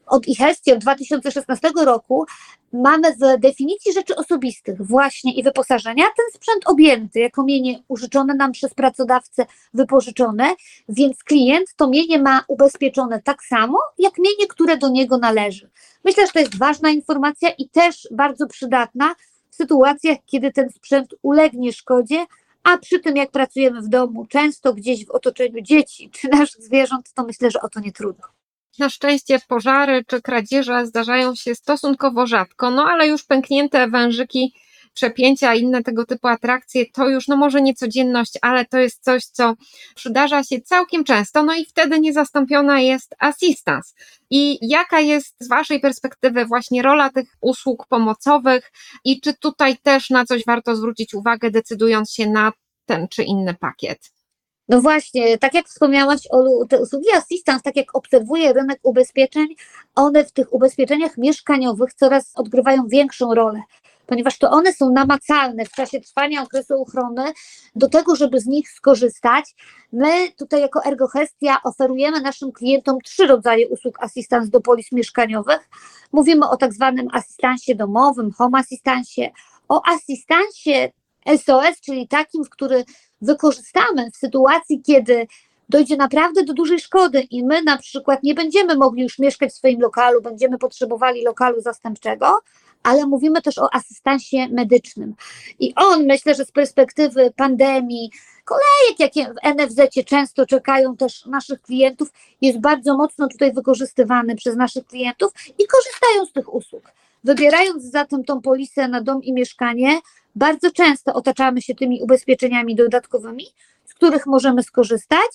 od 0.06 0.28
IHESTI 0.28 0.72
od 0.72 0.78
2016 0.78 1.70
roku 1.84 2.26
mamy 2.72 3.12
w 3.12 3.40
definicji 3.40 3.92
rzeczy 3.92 4.16
osobistych 4.16 4.86
właśnie 4.86 5.34
i 5.34 5.42
wyposażenia 5.42 6.04
ten 6.04 6.26
sprzęt 6.34 6.62
objęty 6.64 7.20
jako 7.20 7.44
mienie 7.44 7.82
użyczone 7.88 8.34
nam 8.34 8.52
przez 8.52 8.74
pracodawcę 8.74 9.46
wypożyczone, 9.74 10.54
więc 10.88 11.24
klient 11.24 11.74
to 11.76 11.88
mienie 11.88 12.18
ma 12.18 12.44
ubezpieczone 12.48 13.22
tak 13.22 13.44
samo 13.44 13.78
jak 13.98 14.18
mienie, 14.18 14.46
które 14.48 14.76
do 14.76 14.88
niego 14.88 15.18
należy. 15.18 15.70
Myślę, 16.04 16.26
że 16.26 16.32
to 16.32 16.38
jest 16.38 16.58
ważna 16.58 16.90
informacja 16.90 17.50
i 17.50 17.68
też 17.68 18.08
bardzo 18.10 18.46
przydatna 18.46 19.14
w 19.50 19.54
sytuacjach, 19.54 20.18
kiedy 20.26 20.52
ten 20.52 20.70
sprzęt 20.70 21.14
ulegnie 21.22 21.72
szkodzie, 21.72 22.26
a 22.62 22.78
przy 22.78 23.00
tym 23.00 23.16
jak 23.16 23.30
pracujemy 23.30 23.82
w 23.82 23.88
domu, 23.88 24.26
często 24.26 24.74
gdzieś 24.74 25.06
w 25.06 25.10
otoczeniu 25.10 25.60
dzieci 25.62 26.10
czy 26.10 26.28
naszych 26.28 26.62
zwierząt, 26.62 27.12
to 27.14 27.24
myślę, 27.24 27.50
że 27.50 27.60
o 27.60 27.68
to 27.68 27.80
nie 27.80 27.92
trudno. 27.92 28.41
Na 28.78 28.88
szczęście 28.88 29.38
pożary 29.48 30.04
czy 30.06 30.22
kradzieże 30.22 30.86
zdarzają 30.86 31.34
się 31.34 31.54
stosunkowo 31.54 32.26
rzadko, 32.26 32.70
no 32.70 32.84
ale 32.84 33.08
już 33.08 33.24
pęknięte 33.24 33.88
wężyki, 33.88 34.54
przepięcia, 34.94 35.54
inne 35.54 35.82
tego 35.82 36.06
typu 36.06 36.28
atrakcje 36.28 36.86
to 36.86 37.08
już 37.08 37.28
no 37.28 37.36
może 37.36 37.62
nie 37.62 37.74
codzienność, 37.74 38.32
ale 38.42 38.64
to 38.64 38.78
jest 38.78 39.04
coś, 39.04 39.24
co 39.24 39.54
przydarza 39.94 40.44
się 40.44 40.60
całkiem 40.60 41.04
często, 41.04 41.42
no 41.42 41.54
i 41.54 41.64
wtedy 41.64 42.00
niezastąpiona 42.00 42.80
jest 42.80 43.14
assistance. 43.18 43.94
I 44.30 44.58
jaka 44.68 45.00
jest 45.00 45.36
z 45.40 45.48
Waszej 45.48 45.80
perspektywy 45.80 46.44
właśnie 46.44 46.82
rola 46.82 47.10
tych 47.10 47.28
usług 47.40 47.86
pomocowych 47.86 48.72
i 49.04 49.20
czy 49.20 49.34
tutaj 49.34 49.76
też 49.82 50.10
na 50.10 50.24
coś 50.24 50.44
warto 50.46 50.76
zwrócić 50.76 51.14
uwagę, 51.14 51.50
decydując 51.50 52.12
się 52.12 52.30
na 52.30 52.52
ten 52.86 53.08
czy 53.08 53.22
inny 53.22 53.54
pakiet? 53.54 54.21
No 54.68 54.80
właśnie, 54.80 55.38
tak 55.38 55.54
jak 55.54 55.66
wspomniałaś, 55.66 56.20
Olu, 56.30 56.66
te 56.66 56.80
usługi 56.80 57.12
assistance, 57.16 57.62
tak 57.62 57.76
jak 57.76 57.96
obserwuję 57.96 58.52
rynek 58.52 58.78
ubezpieczeń, 58.82 59.46
one 59.94 60.24
w 60.24 60.32
tych 60.32 60.52
ubezpieczeniach 60.52 61.18
mieszkaniowych 61.18 61.94
coraz 61.94 62.32
odgrywają 62.34 62.86
większą 62.88 63.34
rolę, 63.34 63.62
ponieważ 64.06 64.38
to 64.38 64.50
one 64.50 64.72
są 64.72 64.92
namacalne 64.92 65.64
w 65.64 65.70
czasie 65.70 66.00
trwania 66.00 66.42
okresu 66.42 66.82
ochrony 66.82 67.32
do 67.76 67.88
tego, 67.88 68.16
żeby 68.16 68.40
z 68.40 68.46
nich 68.46 68.70
skorzystać. 68.70 69.54
My 69.92 70.32
tutaj 70.32 70.60
jako 70.60 70.84
Ergohestia 70.84 71.56
oferujemy 71.64 72.20
naszym 72.20 72.52
klientom 72.52 72.98
trzy 73.04 73.26
rodzaje 73.26 73.68
usług 73.68 74.02
assistance 74.02 74.50
do 74.50 74.60
polis 74.60 74.92
mieszkaniowych. 74.92 75.68
Mówimy 76.12 76.48
o 76.48 76.56
tak 76.56 76.72
zwanym 76.72 77.08
asystansie 77.12 77.74
domowym, 77.74 78.32
home 78.32 78.58
asystansie, 78.58 79.30
o 79.68 79.82
asystansie 79.86 80.92
SOS, 81.26 81.80
czyli 81.80 82.08
takim, 82.08 82.44
w 82.44 82.50
który 82.50 82.84
wykorzystamy 83.22 84.10
w 84.10 84.16
sytuacji, 84.16 84.82
kiedy 84.82 85.26
dojdzie 85.68 85.96
naprawdę 85.96 86.44
do 86.44 86.54
dużej 86.54 86.80
szkody 86.80 87.20
i 87.20 87.44
my 87.44 87.62
na 87.62 87.78
przykład 87.78 88.22
nie 88.22 88.34
będziemy 88.34 88.76
mogli 88.76 89.02
już 89.02 89.18
mieszkać 89.18 89.50
w 89.50 89.56
swoim 89.56 89.80
lokalu, 89.80 90.22
będziemy 90.22 90.58
potrzebowali 90.58 91.24
lokalu 91.24 91.60
zastępczego, 91.60 92.40
ale 92.82 93.06
mówimy 93.06 93.42
też 93.42 93.58
o 93.58 93.74
asystansie 93.74 94.48
medycznym. 94.48 95.14
I 95.58 95.74
on, 95.76 96.06
myślę, 96.06 96.34
że 96.34 96.44
z 96.44 96.52
perspektywy 96.52 97.32
pandemii, 97.36 98.10
kolejek, 98.44 98.98
jakie 98.98 99.34
w 99.34 99.54
NFZ 99.54 100.04
często 100.06 100.46
czekają 100.46 100.96
też 100.96 101.26
naszych 101.26 101.62
klientów, 101.62 102.08
jest 102.40 102.60
bardzo 102.60 102.96
mocno 102.96 103.28
tutaj 103.28 103.52
wykorzystywany 103.52 104.34
przez 104.34 104.56
naszych 104.56 104.86
klientów 104.86 105.32
i 105.58 105.66
korzystają 105.66 106.26
z 106.26 106.32
tych 106.32 106.54
usług. 106.54 106.82
Wybierając 107.24 107.84
zatem 107.84 108.24
tą 108.24 108.42
polisę 108.42 108.88
na 108.88 109.00
dom 109.00 109.22
i 109.22 109.32
mieszkanie, 109.32 110.00
bardzo 110.34 110.70
często 110.70 111.14
otaczamy 111.14 111.62
się 111.62 111.74
tymi 111.74 112.02
ubezpieczeniami 112.02 112.74
dodatkowymi, 112.74 113.46
z 113.84 113.94
których 113.94 114.26
możemy 114.26 114.62
skorzystać. 114.62 115.30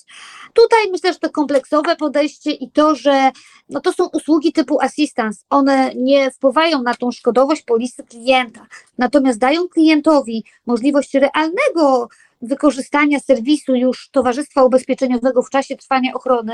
Tutaj 0.53 0.91
myślę, 0.91 1.13
że 1.13 1.19
to 1.19 1.29
kompleksowe 1.29 1.95
podejście 1.95 2.51
i 2.51 2.71
to, 2.71 2.95
że 2.95 3.31
no 3.69 3.81
to 3.81 3.93
są 3.93 4.07
usługi 4.13 4.53
typu 4.53 4.81
assistance, 4.81 5.43
one 5.49 5.91
nie 5.95 6.31
wpływają 6.31 6.83
na 6.83 6.93
tą 6.93 7.11
szkodowość 7.11 7.61
polisy 7.61 8.03
klienta, 8.03 8.67
natomiast 8.97 9.39
dają 9.39 9.67
klientowi 9.67 10.43
możliwość 10.65 11.13
realnego 11.13 12.09
wykorzystania 12.41 13.19
serwisu 13.19 13.75
już 13.75 14.09
Towarzystwa 14.09 14.63
Ubezpieczeniowego 14.63 15.43
w 15.43 15.49
czasie 15.49 15.75
trwania 15.75 16.13
ochrony 16.13 16.53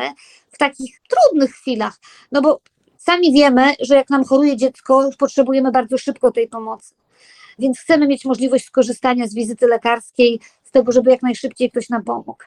w 0.52 0.58
takich 0.58 1.02
trudnych 1.10 1.52
chwilach. 1.52 2.00
No 2.32 2.42
bo 2.42 2.62
sami 2.98 3.34
wiemy, 3.34 3.74
że 3.80 3.96
jak 3.96 4.10
nam 4.10 4.26
choruje 4.26 4.58
dziecko, 4.58 5.10
potrzebujemy 5.18 5.72
bardzo 5.72 5.98
szybko 5.98 6.32
tej 6.32 6.48
pomocy 6.48 6.94
więc 7.60 7.80
chcemy 7.80 8.08
mieć 8.08 8.26
możliwość 8.26 8.66
skorzystania 8.66 9.28
z 9.28 9.34
wizyty 9.34 9.68
lekarskiej, 9.68 10.40
z 10.64 10.72
tego, 10.72 10.92
żeby 10.92 11.12
jak 11.12 11.22
najszybciej 11.22 11.72
ktoś 11.72 11.90
nam 11.90 12.04
pomógł. 12.04 12.44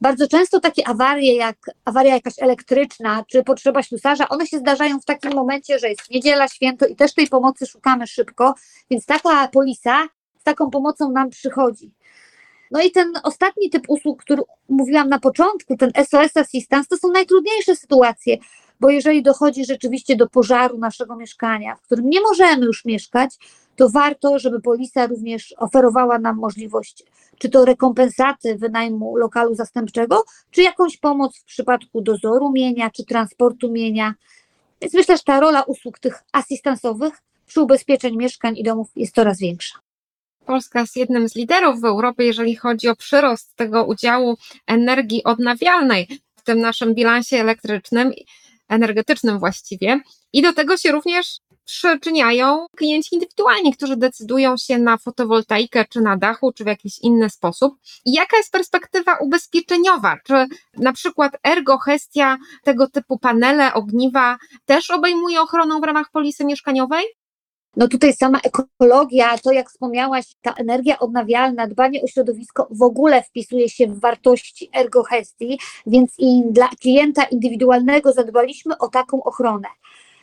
Bardzo 0.00 0.28
często 0.28 0.60
takie 0.60 0.88
awarie, 0.88 1.36
jak 1.36 1.56
awaria 1.84 2.14
jakaś 2.14 2.34
elektryczna, 2.38 3.24
czy 3.28 3.44
potrzeba 3.44 3.82
ślusarza, 3.82 4.28
one 4.28 4.46
się 4.46 4.58
zdarzają 4.58 5.00
w 5.00 5.04
takim 5.04 5.34
momencie, 5.34 5.78
że 5.78 5.88
jest 5.88 6.10
niedziela, 6.10 6.48
święto 6.48 6.86
i 6.86 6.96
też 6.96 7.14
tej 7.14 7.26
pomocy 7.26 7.66
szukamy 7.66 8.06
szybko, 8.06 8.54
więc 8.90 9.06
taka 9.06 9.48
polisa 9.48 10.08
z 10.38 10.42
taką 10.42 10.70
pomocą 10.70 11.10
nam 11.12 11.30
przychodzi. 11.30 11.92
No 12.70 12.82
i 12.82 12.90
ten 12.90 13.12
ostatni 13.22 13.70
typ 13.70 13.84
usług, 13.88 14.22
który 14.22 14.42
mówiłam 14.68 15.08
na 15.08 15.18
początku, 15.18 15.76
ten 15.76 15.90
SOS 16.08 16.36
Assistance, 16.36 16.88
to 16.88 16.96
są 16.96 17.08
najtrudniejsze 17.12 17.76
sytuacje, 17.76 18.36
bo 18.80 18.90
jeżeli 18.90 19.22
dochodzi 19.22 19.64
rzeczywiście 19.64 20.16
do 20.16 20.28
pożaru 20.28 20.78
naszego 20.78 21.16
mieszkania, 21.16 21.76
w 21.76 21.82
którym 21.82 22.10
nie 22.10 22.20
możemy 22.20 22.66
już 22.66 22.84
mieszkać, 22.84 23.34
to 23.80 23.88
warto, 23.88 24.38
żeby 24.38 24.60
polisa 24.60 25.06
również 25.06 25.54
oferowała 25.58 26.18
nam 26.18 26.36
możliwość, 26.36 27.04
czy 27.38 27.48
to 27.48 27.64
rekompensaty 27.64 28.56
wynajmu 28.56 29.16
lokalu 29.16 29.54
zastępczego, 29.54 30.24
czy 30.50 30.62
jakąś 30.62 30.96
pomoc 30.96 31.38
w 31.38 31.44
przypadku 31.44 32.00
dozoru 32.00 32.52
mienia, 32.52 32.90
czy 32.90 33.04
transportu 33.04 33.72
mienia. 33.72 34.14
Więc 34.80 34.94
myślę, 34.94 35.16
że 35.16 35.22
ta 35.22 35.40
rola 35.40 35.62
usług 35.62 35.98
tych 35.98 36.22
asystansowych 36.32 37.14
przy 37.46 37.60
ubezpieczeń 37.60 38.16
mieszkań 38.16 38.58
i 38.58 38.62
domów 38.62 38.88
jest 38.96 39.14
coraz 39.14 39.38
większa. 39.38 39.78
Polska 40.46 40.80
jest 40.80 40.96
jednym 40.96 41.28
z 41.28 41.36
liderów 41.36 41.80
w 41.80 41.84
Europie, 41.84 42.24
jeżeli 42.24 42.56
chodzi 42.56 42.88
o 42.88 42.96
przyrost 42.96 43.56
tego 43.56 43.84
udziału 43.84 44.36
energii 44.66 45.24
odnawialnej 45.24 46.08
w 46.36 46.42
tym 46.42 46.60
naszym 46.60 46.94
bilansie 46.94 47.36
elektrycznym, 47.36 48.12
energetycznym 48.68 49.38
właściwie. 49.38 50.00
I 50.32 50.42
do 50.42 50.52
tego 50.52 50.76
się 50.76 50.92
również 50.92 51.40
przyczyniają 51.70 52.66
klienci 52.76 53.14
indywidualni, 53.14 53.72
którzy 53.72 53.96
decydują 53.96 54.56
się 54.56 54.78
na 54.78 54.98
fotowoltaikę, 54.98 55.84
czy 55.84 56.00
na 56.00 56.16
dachu, 56.16 56.52
czy 56.52 56.64
w 56.64 56.66
jakiś 56.66 56.98
inny 56.98 57.30
sposób. 57.30 57.74
I 58.04 58.12
jaka 58.12 58.36
jest 58.36 58.52
perspektywa 58.52 59.16
ubezpieczeniowa? 59.16 60.16
Czy 60.24 60.46
na 60.76 60.92
przykład 60.92 61.32
ergohestia, 61.44 62.38
tego 62.64 62.88
typu 62.88 63.18
panele, 63.18 63.74
ogniwa 63.74 64.38
też 64.64 64.90
obejmuje 64.90 65.40
ochroną 65.40 65.80
w 65.80 65.84
ramach 65.84 66.10
polisy 66.10 66.44
mieszkaniowej? 66.44 67.04
No 67.76 67.88
tutaj 67.88 68.12
sama 68.12 68.38
ekologia, 68.40 69.38
to 69.38 69.52
jak 69.52 69.70
wspomniałaś, 69.70 70.24
ta 70.42 70.52
energia 70.52 70.98
odnawialna, 70.98 71.66
dbanie 71.66 72.02
o 72.02 72.06
środowisko 72.06 72.68
w 72.70 72.82
ogóle 72.82 73.22
wpisuje 73.22 73.68
się 73.68 73.86
w 73.86 74.00
wartości 74.00 74.70
ergohestii, 74.74 75.58
więc 75.86 76.14
i 76.18 76.42
dla 76.50 76.68
klienta 76.68 77.24
indywidualnego 77.24 78.12
zadbaliśmy 78.12 78.78
o 78.78 78.88
taką 78.88 79.22
ochronę. 79.22 79.68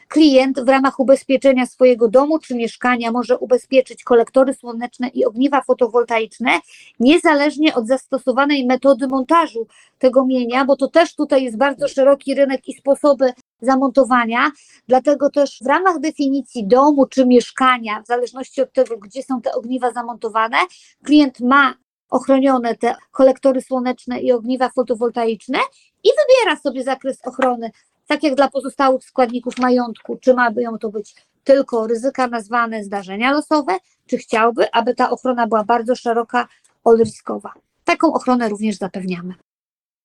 Klient 0.08 0.60
w 0.60 0.70
ramach 0.70 1.00
ubezpieczenia 1.00 1.66
swojego 1.66 2.08
domu 2.08 2.40
czy 2.40 2.56
mieszkania 2.56 3.12
może 3.12 3.38
ubezpieczyć 3.38 4.04
kolektory 4.04 4.54
słoneczne 4.54 5.08
i 5.08 5.26
ogniwa 5.26 5.62
fotowoltaiczne, 5.62 6.60
niezależnie 7.00 7.76
od 7.76 7.88
zastosowanej 7.88 8.66
metody 8.66 9.08
montażu 9.08 9.68
tego 10.00 10.26
mienia, 10.26 10.66
bo 10.66 10.76
to 10.76 10.88
też 10.88 11.16
tutaj 11.16 11.44
jest 11.44 11.58
bardzo 11.58 11.88
szeroki 11.88 12.36
rynek 12.36 12.68
i 12.68 12.74
sposoby 12.74 13.34
zamontowania, 13.62 14.52
dlatego 14.88 15.30
też 15.30 15.60
w 15.62 15.68
ramach 15.68 16.00
definicji 16.00 16.68
domu 16.68 17.06
czy 17.06 17.26
mieszkania, 17.26 18.02
w 18.02 18.08
zależności 18.08 18.62
od 18.62 18.74
tego, 18.74 18.98
gdzie 18.98 19.24
są 19.24 19.42
te 19.42 19.52
ogniwa 19.52 19.92
zamontowane, 19.92 20.58
klient 21.04 21.40
ma 21.40 21.74
ochronione 22.10 22.76
te 22.76 22.96
kolektory 23.12 23.62
słoneczne 23.62 24.20
i 24.20 24.32
ogniwa 24.32 24.70
fotowoltaiczne 24.70 25.60
i 26.04 26.10
wybiera 26.10 26.60
sobie 26.60 26.84
zakres 26.84 27.20
ochrony 27.26 27.72
tak 28.08 28.24
jak 28.24 28.36
dla 28.36 28.48
pozostałych 28.48 29.04
składników 29.04 29.58
majątku, 29.58 30.18
czy 30.22 30.34
mają 30.34 30.78
to 30.78 30.90
być 30.90 31.16
tylko 31.44 31.88
ryzyka 31.88 32.28
nazwane 32.28 32.84
zdarzenia 32.84 33.32
losowe, 33.32 33.78
czy 34.08 34.18
chciałby, 34.18 34.72
aby 34.72 34.96
ta 34.96 35.10
ochrona 35.10 35.48
była 35.48 35.64
bardzo 35.64 35.96
szeroka, 35.96 36.48
all-riskowa. 36.84 37.52
Taką 37.84 38.14
ochronę 38.14 38.50
również 38.50 38.76
zapewniamy. 38.78 39.34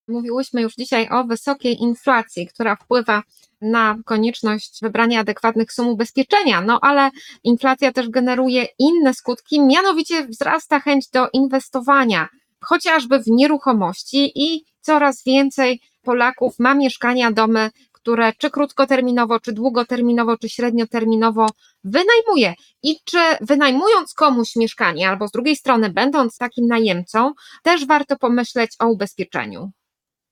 Mówiłyśmy 0.09 0.63
już 0.63 0.75
dzisiaj 0.75 1.09
o 1.11 1.25
wysokiej 1.25 1.83
inflacji, 1.83 2.47
która 2.47 2.77
wpływa 2.77 3.23
na 3.61 3.97
konieczność 4.05 4.79
wybrania 4.83 5.21
adekwatnych 5.21 5.73
sum 5.73 5.89
ubezpieczenia, 5.89 6.61
no 6.61 6.79
ale 6.83 7.11
inflacja 7.45 7.93
też 7.93 8.09
generuje 8.09 8.67
inne 8.79 9.15
skutki, 9.15 9.61
mianowicie 9.61 10.27
wzrasta 10.27 10.81
chęć 10.81 11.09
do 11.09 11.29
inwestowania, 11.33 12.29
chociażby 12.61 13.19
w 13.19 13.27
nieruchomości 13.27 14.33
i 14.35 14.65
coraz 14.81 15.25
więcej 15.25 15.81
Polaków 16.03 16.59
ma 16.59 16.75
mieszkania, 16.75 17.33
domy, 17.33 17.71
które 18.03 18.33
czy 18.39 18.51
krótkoterminowo, 18.51 19.41
czy 19.41 19.53
długoterminowo, 19.53 20.37
czy 20.39 20.49
średnioterminowo 20.49 21.47
wynajmuje. 21.85 22.55
I 22.83 22.97
czy 23.05 23.19
wynajmując 23.41 24.15
komuś 24.15 24.57
mieszkanie, 24.57 25.09
albo 25.09 25.29
z 25.29 25.31
drugiej 25.31 25.57
strony 25.57 25.91
będąc 25.91 26.39
takim 26.39 26.67
najemcą, 26.67 27.33
też 27.63 27.87
warto 27.87 28.17
pomyśleć 28.17 28.71
o 28.79 28.87
ubezpieczeniu. 28.87 29.71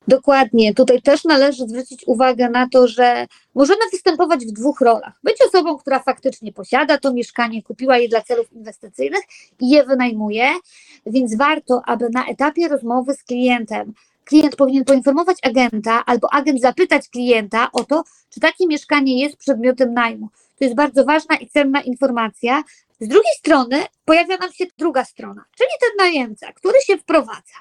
Dokładnie. 0.09 0.75
Tutaj 0.75 1.03
też 1.03 1.25
należy 1.25 1.67
zwrócić 1.69 2.03
uwagę 2.07 2.51
na 2.51 2.69
to, 2.69 2.89
że 2.89 3.27
możemy 3.55 3.81
występować 3.93 4.47
w 4.47 4.53
dwóch 4.53 4.81
rolach. 4.81 5.21
Być 5.23 5.37
osobą, 5.49 5.79
która 5.79 5.99
faktycznie 5.99 6.53
posiada 6.53 6.99
to 6.99 7.13
mieszkanie, 7.13 7.63
kupiła 7.63 7.99
je 7.99 8.09
dla 8.09 8.23
celów 8.23 8.53
inwestycyjnych 8.53 9.23
i 9.61 9.71
je 9.71 9.85
wynajmuje, 9.85 10.49
więc 11.07 11.37
warto, 11.37 11.83
aby 11.87 12.11
na 12.13 12.27
etapie 12.27 12.69
rozmowy 12.69 13.15
z 13.15 13.25
klientem 13.25 13.93
klient 14.25 14.57
powinien 14.57 14.85
poinformować 14.85 15.39
agenta 15.43 16.05
albo 16.07 16.33
agent 16.33 16.61
zapytać 16.61 17.09
klienta 17.09 17.69
o 17.73 17.85
to, 17.85 18.05
czy 18.31 18.41
takie 18.41 18.67
mieszkanie 18.67 19.23
jest 19.23 19.37
przedmiotem 19.37 19.95
najmu. 19.95 20.29
To 20.59 20.65
jest 20.65 20.77
bardzo 20.77 21.05
ważna 21.05 21.37
i 21.37 21.49
cenna 21.49 21.81
informacja. 21.81 22.63
Z 23.01 23.09
drugiej 23.09 23.35
strony 23.39 23.85
pojawia 24.05 24.37
nam 24.37 24.53
się 24.53 24.65
druga 24.79 25.05
strona, 25.05 25.45
czyli 25.57 25.71
ten 25.81 26.07
najemca, 26.07 26.53
który 26.53 26.81
się 26.87 26.99
wprowadza. 26.99 27.55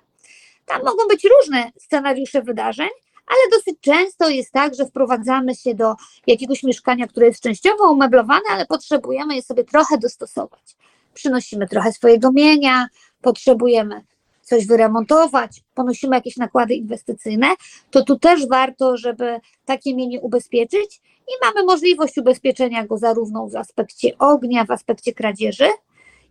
Tam 0.66 0.84
mogą 0.84 1.08
być 1.08 1.28
różne 1.40 1.72
scenariusze 1.80 2.42
wydarzeń, 2.42 2.90
ale 3.28 3.40
dosyć 3.52 3.80
często 3.82 4.30
jest 4.30 4.52
tak, 4.52 4.76
że 4.76 4.86
wprowadzamy 4.86 5.56
się 5.56 5.76
do 5.76 5.96
jakiegoś 6.28 6.64
mieszkania, 6.64 7.08
które 7.08 7.28
jest 7.28 7.44
częściowo 7.44 7.92
umeblowane, 7.92 8.46
ale 8.50 8.66
potrzebujemy 8.66 9.36
je 9.36 9.42
sobie 9.42 9.64
trochę 9.64 9.98
dostosować. 9.98 10.76
Przynosimy 11.14 11.68
trochę 11.68 11.92
swojego 11.92 12.32
mienia, 12.32 12.88
potrzebujemy 13.22 14.02
coś 14.50 14.68
wyremontować, 14.68 15.64
ponosimy 15.74 16.16
jakieś 16.16 16.38
nakłady 16.38 16.74
inwestycyjne, 16.74 17.48
to 17.92 18.04
tu 18.04 18.20
też 18.20 18.48
warto, 18.48 18.98
żeby 18.98 19.40
takie 19.66 19.96
mienie 19.96 20.22
ubezpieczyć 20.22 21.02
i 21.28 21.32
mamy 21.46 21.66
możliwość 21.66 22.18
ubezpieczenia 22.18 22.86
go 22.86 22.98
zarówno 22.98 23.48
w 23.48 23.56
aspekcie 23.56 24.18
ognia, 24.18 24.66
w 24.66 24.72
aspekcie 24.72 25.14
kradzieży, 25.14 25.68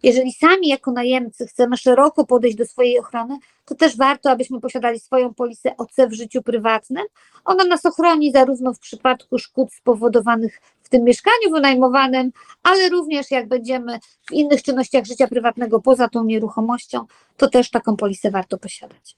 jeżeli 0.03 0.33
sami 0.33 0.69
jako 0.69 0.93
najemcy 0.93 1.47
chcemy 1.47 1.77
szeroko 1.77 2.27
podejść 2.27 2.57
do 2.57 2.67
swojej 2.67 2.99
ochrony, 2.99 3.39
to 3.65 3.75
też 3.75 3.97
warto, 3.97 4.31
abyśmy 4.31 4.61
posiadali 4.61 5.01
swoją 5.01 5.35
polisę 5.35 5.77
OC 5.77 5.97
w 6.09 6.13
życiu 6.13 6.43
prywatnym. 6.43 7.05
Ona 7.45 7.65
nas 7.65 7.87
ochroni 7.87 8.33
zarówno 8.33 8.75
w 8.75 8.79
przypadku 8.79 9.39
szkód 9.39 9.73
spowodowanych 9.73 10.61
w 10.83 10.89
tym 10.89 11.05
mieszkaniu 11.05 11.51
wynajmowanym, 11.53 12.31
ale 12.63 12.89
również 12.89 13.31
jak 13.31 13.49
będziemy 13.49 13.99
w 14.31 14.33
innych 14.33 14.63
czynnościach 14.63 15.05
życia 15.05 15.29
prywatnego 15.29 15.81
poza 15.81 16.09
tą 16.09 16.25
nieruchomością, 16.25 17.05
to 17.37 17.49
też 17.49 17.71
taką 17.71 17.97
polisę 17.97 18.31
warto 18.31 18.59
posiadać. 18.59 19.17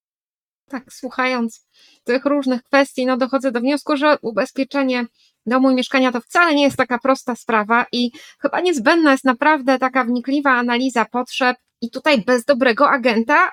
Tak, 0.69 0.93
słuchając 0.93 1.67
tych 2.05 2.25
różnych 2.25 2.63
kwestii, 2.63 3.07
no 3.07 3.17
dochodzę 3.17 3.53
do 3.53 3.61
wniosku, 3.61 3.97
że 3.97 4.19
ubezpieczenie 4.23 5.07
domu 5.47 5.71
i 5.71 5.75
mieszkania 5.75 6.13
to 6.13 6.21
wcale 6.21 6.55
nie 6.55 6.63
jest 6.63 6.77
taka 6.77 6.99
prosta 6.99 7.35
sprawa 7.35 7.87
i 7.93 8.11
chyba 8.43 8.61
niezbędna 8.61 9.13
jest 9.13 9.25
naprawdę 9.25 9.79
taka 9.79 10.05
wnikliwa 10.05 10.51
analiza 10.51 11.05
potrzeb 11.05 11.57
i 11.81 11.91
tutaj 11.91 12.25
bez 12.25 12.45
dobrego 12.45 12.91
agenta 12.91 13.53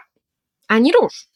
ani 0.67 0.91
róż. 0.91 1.27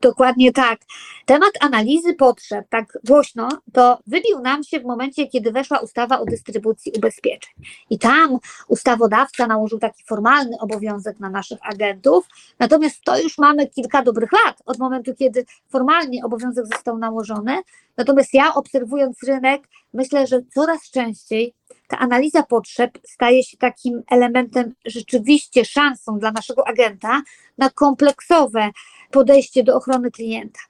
Dokładnie 0.00 0.52
tak. 0.52 0.80
Temat 1.26 1.52
analizy 1.60 2.14
potrzeb, 2.14 2.66
tak 2.68 2.98
głośno, 3.04 3.48
to 3.72 3.98
wybił 4.06 4.40
nam 4.40 4.64
się 4.64 4.80
w 4.80 4.84
momencie, 4.84 5.26
kiedy 5.26 5.52
weszła 5.52 5.78
ustawa 5.78 6.20
o 6.20 6.24
dystrybucji 6.24 6.92
ubezpieczeń. 6.96 7.54
I 7.90 7.98
tam 7.98 8.38
ustawodawca 8.68 9.46
nałożył 9.46 9.78
taki 9.78 10.04
formalny 10.04 10.56
obowiązek 10.60 11.20
na 11.20 11.30
naszych 11.30 11.58
agentów, 11.62 12.26
natomiast 12.58 13.04
to 13.04 13.20
już 13.20 13.38
mamy 13.38 13.66
kilka 13.66 14.02
dobrych 14.02 14.30
lat 14.32 14.62
od 14.66 14.78
momentu, 14.78 15.14
kiedy 15.14 15.44
formalnie 15.68 16.24
obowiązek 16.24 16.66
został 16.66 16.98
nałożony. 16.98 17.62
Natomiast 17.96 18.34
ja 18.34 18.54
obserwując 18.54 19.22
rynek, 19.22 19.68
myślę, 19.94 20.26
że 20.26 20.40
coraz 20.54 20.90
częściej 20.90 21.54
ta 21.88 21.98
analiza 21.98 22.42
potrzeb 22.42 22.98
staje 23.06 23.42
się 23.42 23.56
takim 23.56 24.02
elementem 24.10 24.74
rzeczywiście 24.84 25.64
szansą 25.64 26.18
dla 26.18 26.32
naszego 26.32 26.68
agenta 26.68 27.22
na 27.58 27.70
kompleksowe 27.70 28.70
podejście 29.10 29.64
do 29.64 29.76
ochrony 29.76 30.10
klienta. 30.10 30.60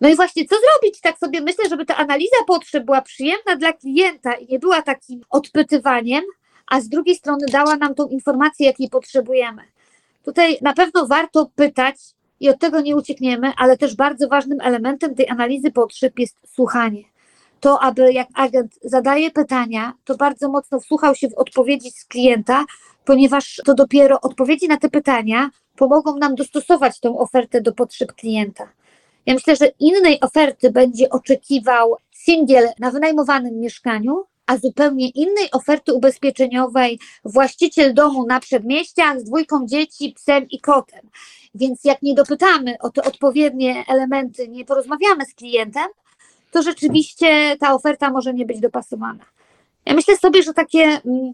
No 0.00 0.08
i 0.08 0.16
właśnie, 0.16 0.44
co 0.44 0.56
zrobić? 0.56 1.00
Tak 1.00 1.18
sobie 1.18 1.40
myślę, 1.40 1.68
żeby 1.68 1.86
ta 1.86 1.96
analiza 1.96 2.36
potrzeb 2.46 2.84
była 2.84 3.02
przyjemna 3.02 3.56
dla 3.56 3.72
klienta 3.72 4.32
i 4.32 4.46
nie 4.46 4.58
była 4.58 4.82
takim 4.82 5.20
odpytywaniem, 5.30 6.24
a 6.66 6.80
z 6.80 6.88
drugiej 6.88 7.16
strony 7.16 7.46
dała 7.52 7.76
nam 7.76 7.94
tą 7.94 8.08
informację, 8.08 8.66
jakiej 8.66 8.88
potrzebujemy. 8.88 9.62
Tutaj 10.24 10.58
na 10.62 10.72
pewno 10.74 11.06
warto 11.06 11.50
pytać 11.54 11.96
i 12.40 12.48
od 12.48 12.58
tego 12.58 12.80
nie 12.80 12.96
uciekniemy, 12.96 13.52
ale 13.56 13.76
też 13.76 13.96
bardzo 13.96 14.28
ważnym 14.28 14.60
elementem 14.60 15.14
tej 15.14 15.28
analizy 15.28 15.70
potrzeb 15.70 16.18
jest 16.18 16.36
słuchanie. 16.54 17.02
To, 17.60 17.80
aby 17.80 18.12
jak 18.12 18.28
agent 18.34 18.78
zadaje 18.82 19.30
pytania, 19.30 19.92
to 20.04 20.16
bardzo 20.16 20.48
mocno 20.48 20.80
wsłuchał 20.80 21.14
się 21.14 21.28
w 21.28 21.34
odpowiedzi 21.34 21.90
z 21.90 22.04
klienta, 22.04 22.64
ponieważ 23.04 23.60
to 23.64 23.74
dopiero 23.74 24.20
odpowiedzi 24.20 24.68
na 24.68 24.76
te 24.76 24.90
pytania 24.90 25.50
pomogą 25.76 26.16
nam 26.16 26.34
dostosować 26.34 27.00
tą 27.00 27.18
ofertę 27.18 27.60
do 27.60 27.72
potrzeb 27.72 28.12
klienta. 28.12 28.68
Ja 29.26 29.34
myślę, 29.34 29.56
że 29.56 29.72
innej 29.80 30.20
oferty 30.20 30.70
będzie 30.70 31.10
oczekiwał 31.10 31.96
singiel 32.14 32.68
na 32.78 32.90
wynajmowanym 32.90 33.60
mieszkaniu, 33.60 34.24
a 34.46 34.56
zupełnie 34.56 35.08
innej 35.08 35.50
oferty 35.52 35.94
ubezpieczeniowej 35.94 36.98
właściciel 37.24 37.94
domu 37.94 38.26
na 38.26 38.40
przedmieściach 38.40 39.20
z 39.20 39.24
dwójką 39.24 39.66
dzieci, 39.66 40.12
psem 40.16 40.48
i 40.50 40.60
kotem. 40.60 41.00
Więc 41.54 41.84
jak 41.84 42.02
nie 42.02 42.14
dopytamy 42.14 42.76
o 42.80 42.90
te 42.90 43.02
odpowiednie 43.02 43.84
elementy, 43.88 44.48
nie 44.48 44.64
porozmawiamy 44.64 45.26
z 45.26 45.34
klientem, 45.34 45.86
to 46.50 46.62
rzeczywiście 46.62 47.56
ta 47.60 47.74
oferta 47.74 48.10
może 48.10 48.34
nie 48.34 48.46
być 48.46 48.60
dopasowana. 48.60 49.24
Ja 49.86 49.94
myślę 49.94 50.16
sobie, 50.16 50.42
że 50.42 50.54
takie 50.54 50.84
mm, 50.84 51.32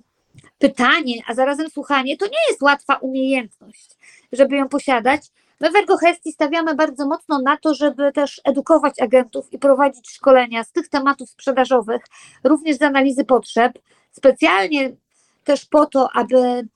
pytanie, 0.59 1.15
a 1.27 1.35
zarazem 1.35 1.71
słuchanie, 1.71 2.17
to 2.17 2.27
nie 2.27 2.39
jest 2.49 2.63
łatwa 2.63 2.97
umiejętność, 2.97 3.97
żeby 4.33 4.57
ją 4.57 4.69
posiadać. 4.69 5.23
My 5.61 5.71
w 5.71 5.77
Ergohestii 5.77 6.33
stawiamy 6.33 6.75
bardzo 6.75 7.07
mocno 7.07 7.39
na 7.39 7.57
to, 7.57 7.75
żeby 7.75 8.13
też 8.13 8.41
edukować 8.45 9.01
agentów 9.01 9.53
i 9.53 9.59
prowadzić 9.59 10.11
szkolenia 10.11 10.65
z 10.65 10.73
tych 10.73 10.89
tematów 10.89 11.31
sprzedażowych, 11.31 12.03
również 12.45 12.77
z 12.77 12.83
analizy 12.83 13.25
potrzeb, 13.25 13.73
specjalnie 14.13 14.97
też 15.45 15.65
po 15.65 15.87
to, 15.87 16.09
aby 16.15 16.69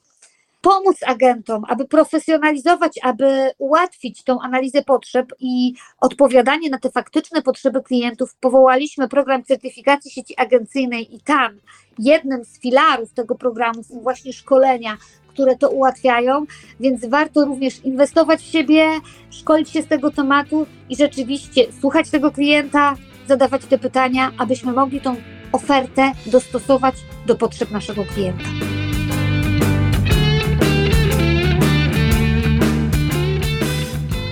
pomóc 0.61 0.97
agentom, 1.07 1.63
aby 1.69 1.85
profesjonalizować, 1.85 2.99
aby 3.03 3.51
ułatwić 3.59 4.25
tą 4.25 4.41
analizę 4.41 4.83
potrzeb 4.83 5.33
i 5.41 5.75
odpowiadanie 6.01 6.71
na 6.71 6.79
te 6.79 6.91
faktyczne 6.91 7.43
potrzeby 7.43 7.83
klientów, 7.83 8.37
powołaliśmy 8.41 9.09
program 9.09 9.45
certyfikacji 9.45 10.11
sieci 10.11 10.37
agencyjnej 10.37 11.15
i 11.15 11.21
tam 11.21 11.61
jednym 11.99 12.45
z 12.45 12.61
filarów 12.61 13.13
tego 13.13 13.35
programu 13.35 13.83
są 13.83 14.01
właśnie 14.01 14.33
szkolenia, 14.33 14.97
które 15.29 15.57
to 15.57 15.71
ułatwiają, 15.71 16.45
więc 16.81 17.07
warto 17.07 17.45
również 17.45 17.85
inwestować 17.85 18.41
w 18.41 18.53
siebie, 18.53 18.89
szkolić 19.31 19.71
się 19.71 19.83
z 19.83 19.87
tego 19.87 20.11
tematu 20.11 20.67
i 20.89 20.97
rzeczywiście 20.97 21.63
słuchać 21.81 22.11
tego 22.11 22.31
klienta, 22.31 22.97
zadawać 23.27 23.65
te 23.65 23.79
pytania, 23.79 24.33
abyśmy 24.39 24.73
mogli 24.73 25.01
tą 25.01 25.17
ofertę 25.53 26.13
dostosować 26.27 26.95
do 27.27 27.37
potrzeb 27.37 27.71
naszego 27.71 28.05
klienta. 28.05 28.78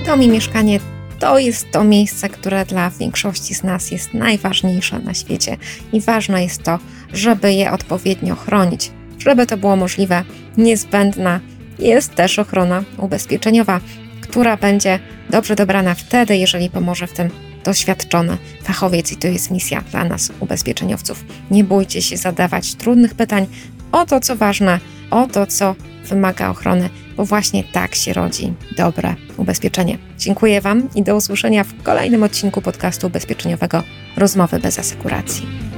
Dom 0.06 0.22
i 0.22 0.28
mieszkanie 0.28 0.80
to 1.18 1.38
jest 1.38 1.70
to 1.70 1.84
miejsce, 1.84 2.28
które 2.28 2.64
dla 2.64 2.90
większości 2.90 3.54
z 3.54 3.62
nas 3.62 3.90
jest 3.90 4.14
najważniejsze 4.14 4.98
na 4.98 5.14
świecie 5.14 5.56
i 5.92 6.00
ważne 6.00 6.42
jest 6.42 6.62
to, 6.62 6.78
żeby 7.12 7.52
je 7.52 7.72
odpowiednio 7.72 8.36
chronić. 8.36 8.90
Żeby 9.18 9.46
to 9.46 9.56
było 9.56 9.76
możliwe, 9.76 10.24
niezbędna 10.56 11.40
jest 11.78 12.14
też 12.14 12.38
ochrona 12.38 12.84
ubezpieczeniowa, 12.98 13.80
która 14.20 14.56
będzie 14.56 14.98
dobrze 15.30 15.56
dobrana 15.56 15.94
wtedy, 15.94 16.36
jeżeli 16.36 16.70
pomoże 16.70 17.06
w 17.06 17.12
tym 17.12 17.30
doświadczony 17.64 18.36
fachowiec 18.62 19.12
i 19.12 19.16
to 19.16 19.28
jest 19.28 19.50
misja 19.50 19.80
dla 19.90 20.04
nas, 20.04 20.32
ubezpieczeniowców. 20.40 21.24
Nie 21.50 21.64
bójcie 21.64 22.02
się 22.02 22.16
zadawać 22.16 22.74
trudnych 22.74 23.14
pytań 23.14 23.46
o 23.92 24.06
to, 24.06 24.20
co 24.20 24.36
ważne, 24.36 24.80
o 25.10 25.26
to, 25.26 25.46
co 25.46 25.74
wymaga 26.04 26.48
ochrony, 26.48 26.90
bo 27.16 27.24
właśnie 27.24 27.64
tak 27.64 27.94
się 27.94 28.12
rodzi 28.12 28.52
dobre 28.76 29.14
ubezpieczenie. 29.36 29.98
Dziękuję 30.18 30.60
Wam 30.60 30.88
i 30.94 31.02
do 31.02 31.16
usłyszenia 31.16 31.64
w 31.64 31.82
kolejnym 31.82 32.22
odcinku 32.22 32.62
podcastu 32.62 33.06
ubezpieczeniowego 33.06 33.82
Rozmowy 34.16 34.58
bez 34.58 34.78
asekuracji. 34.78 35.75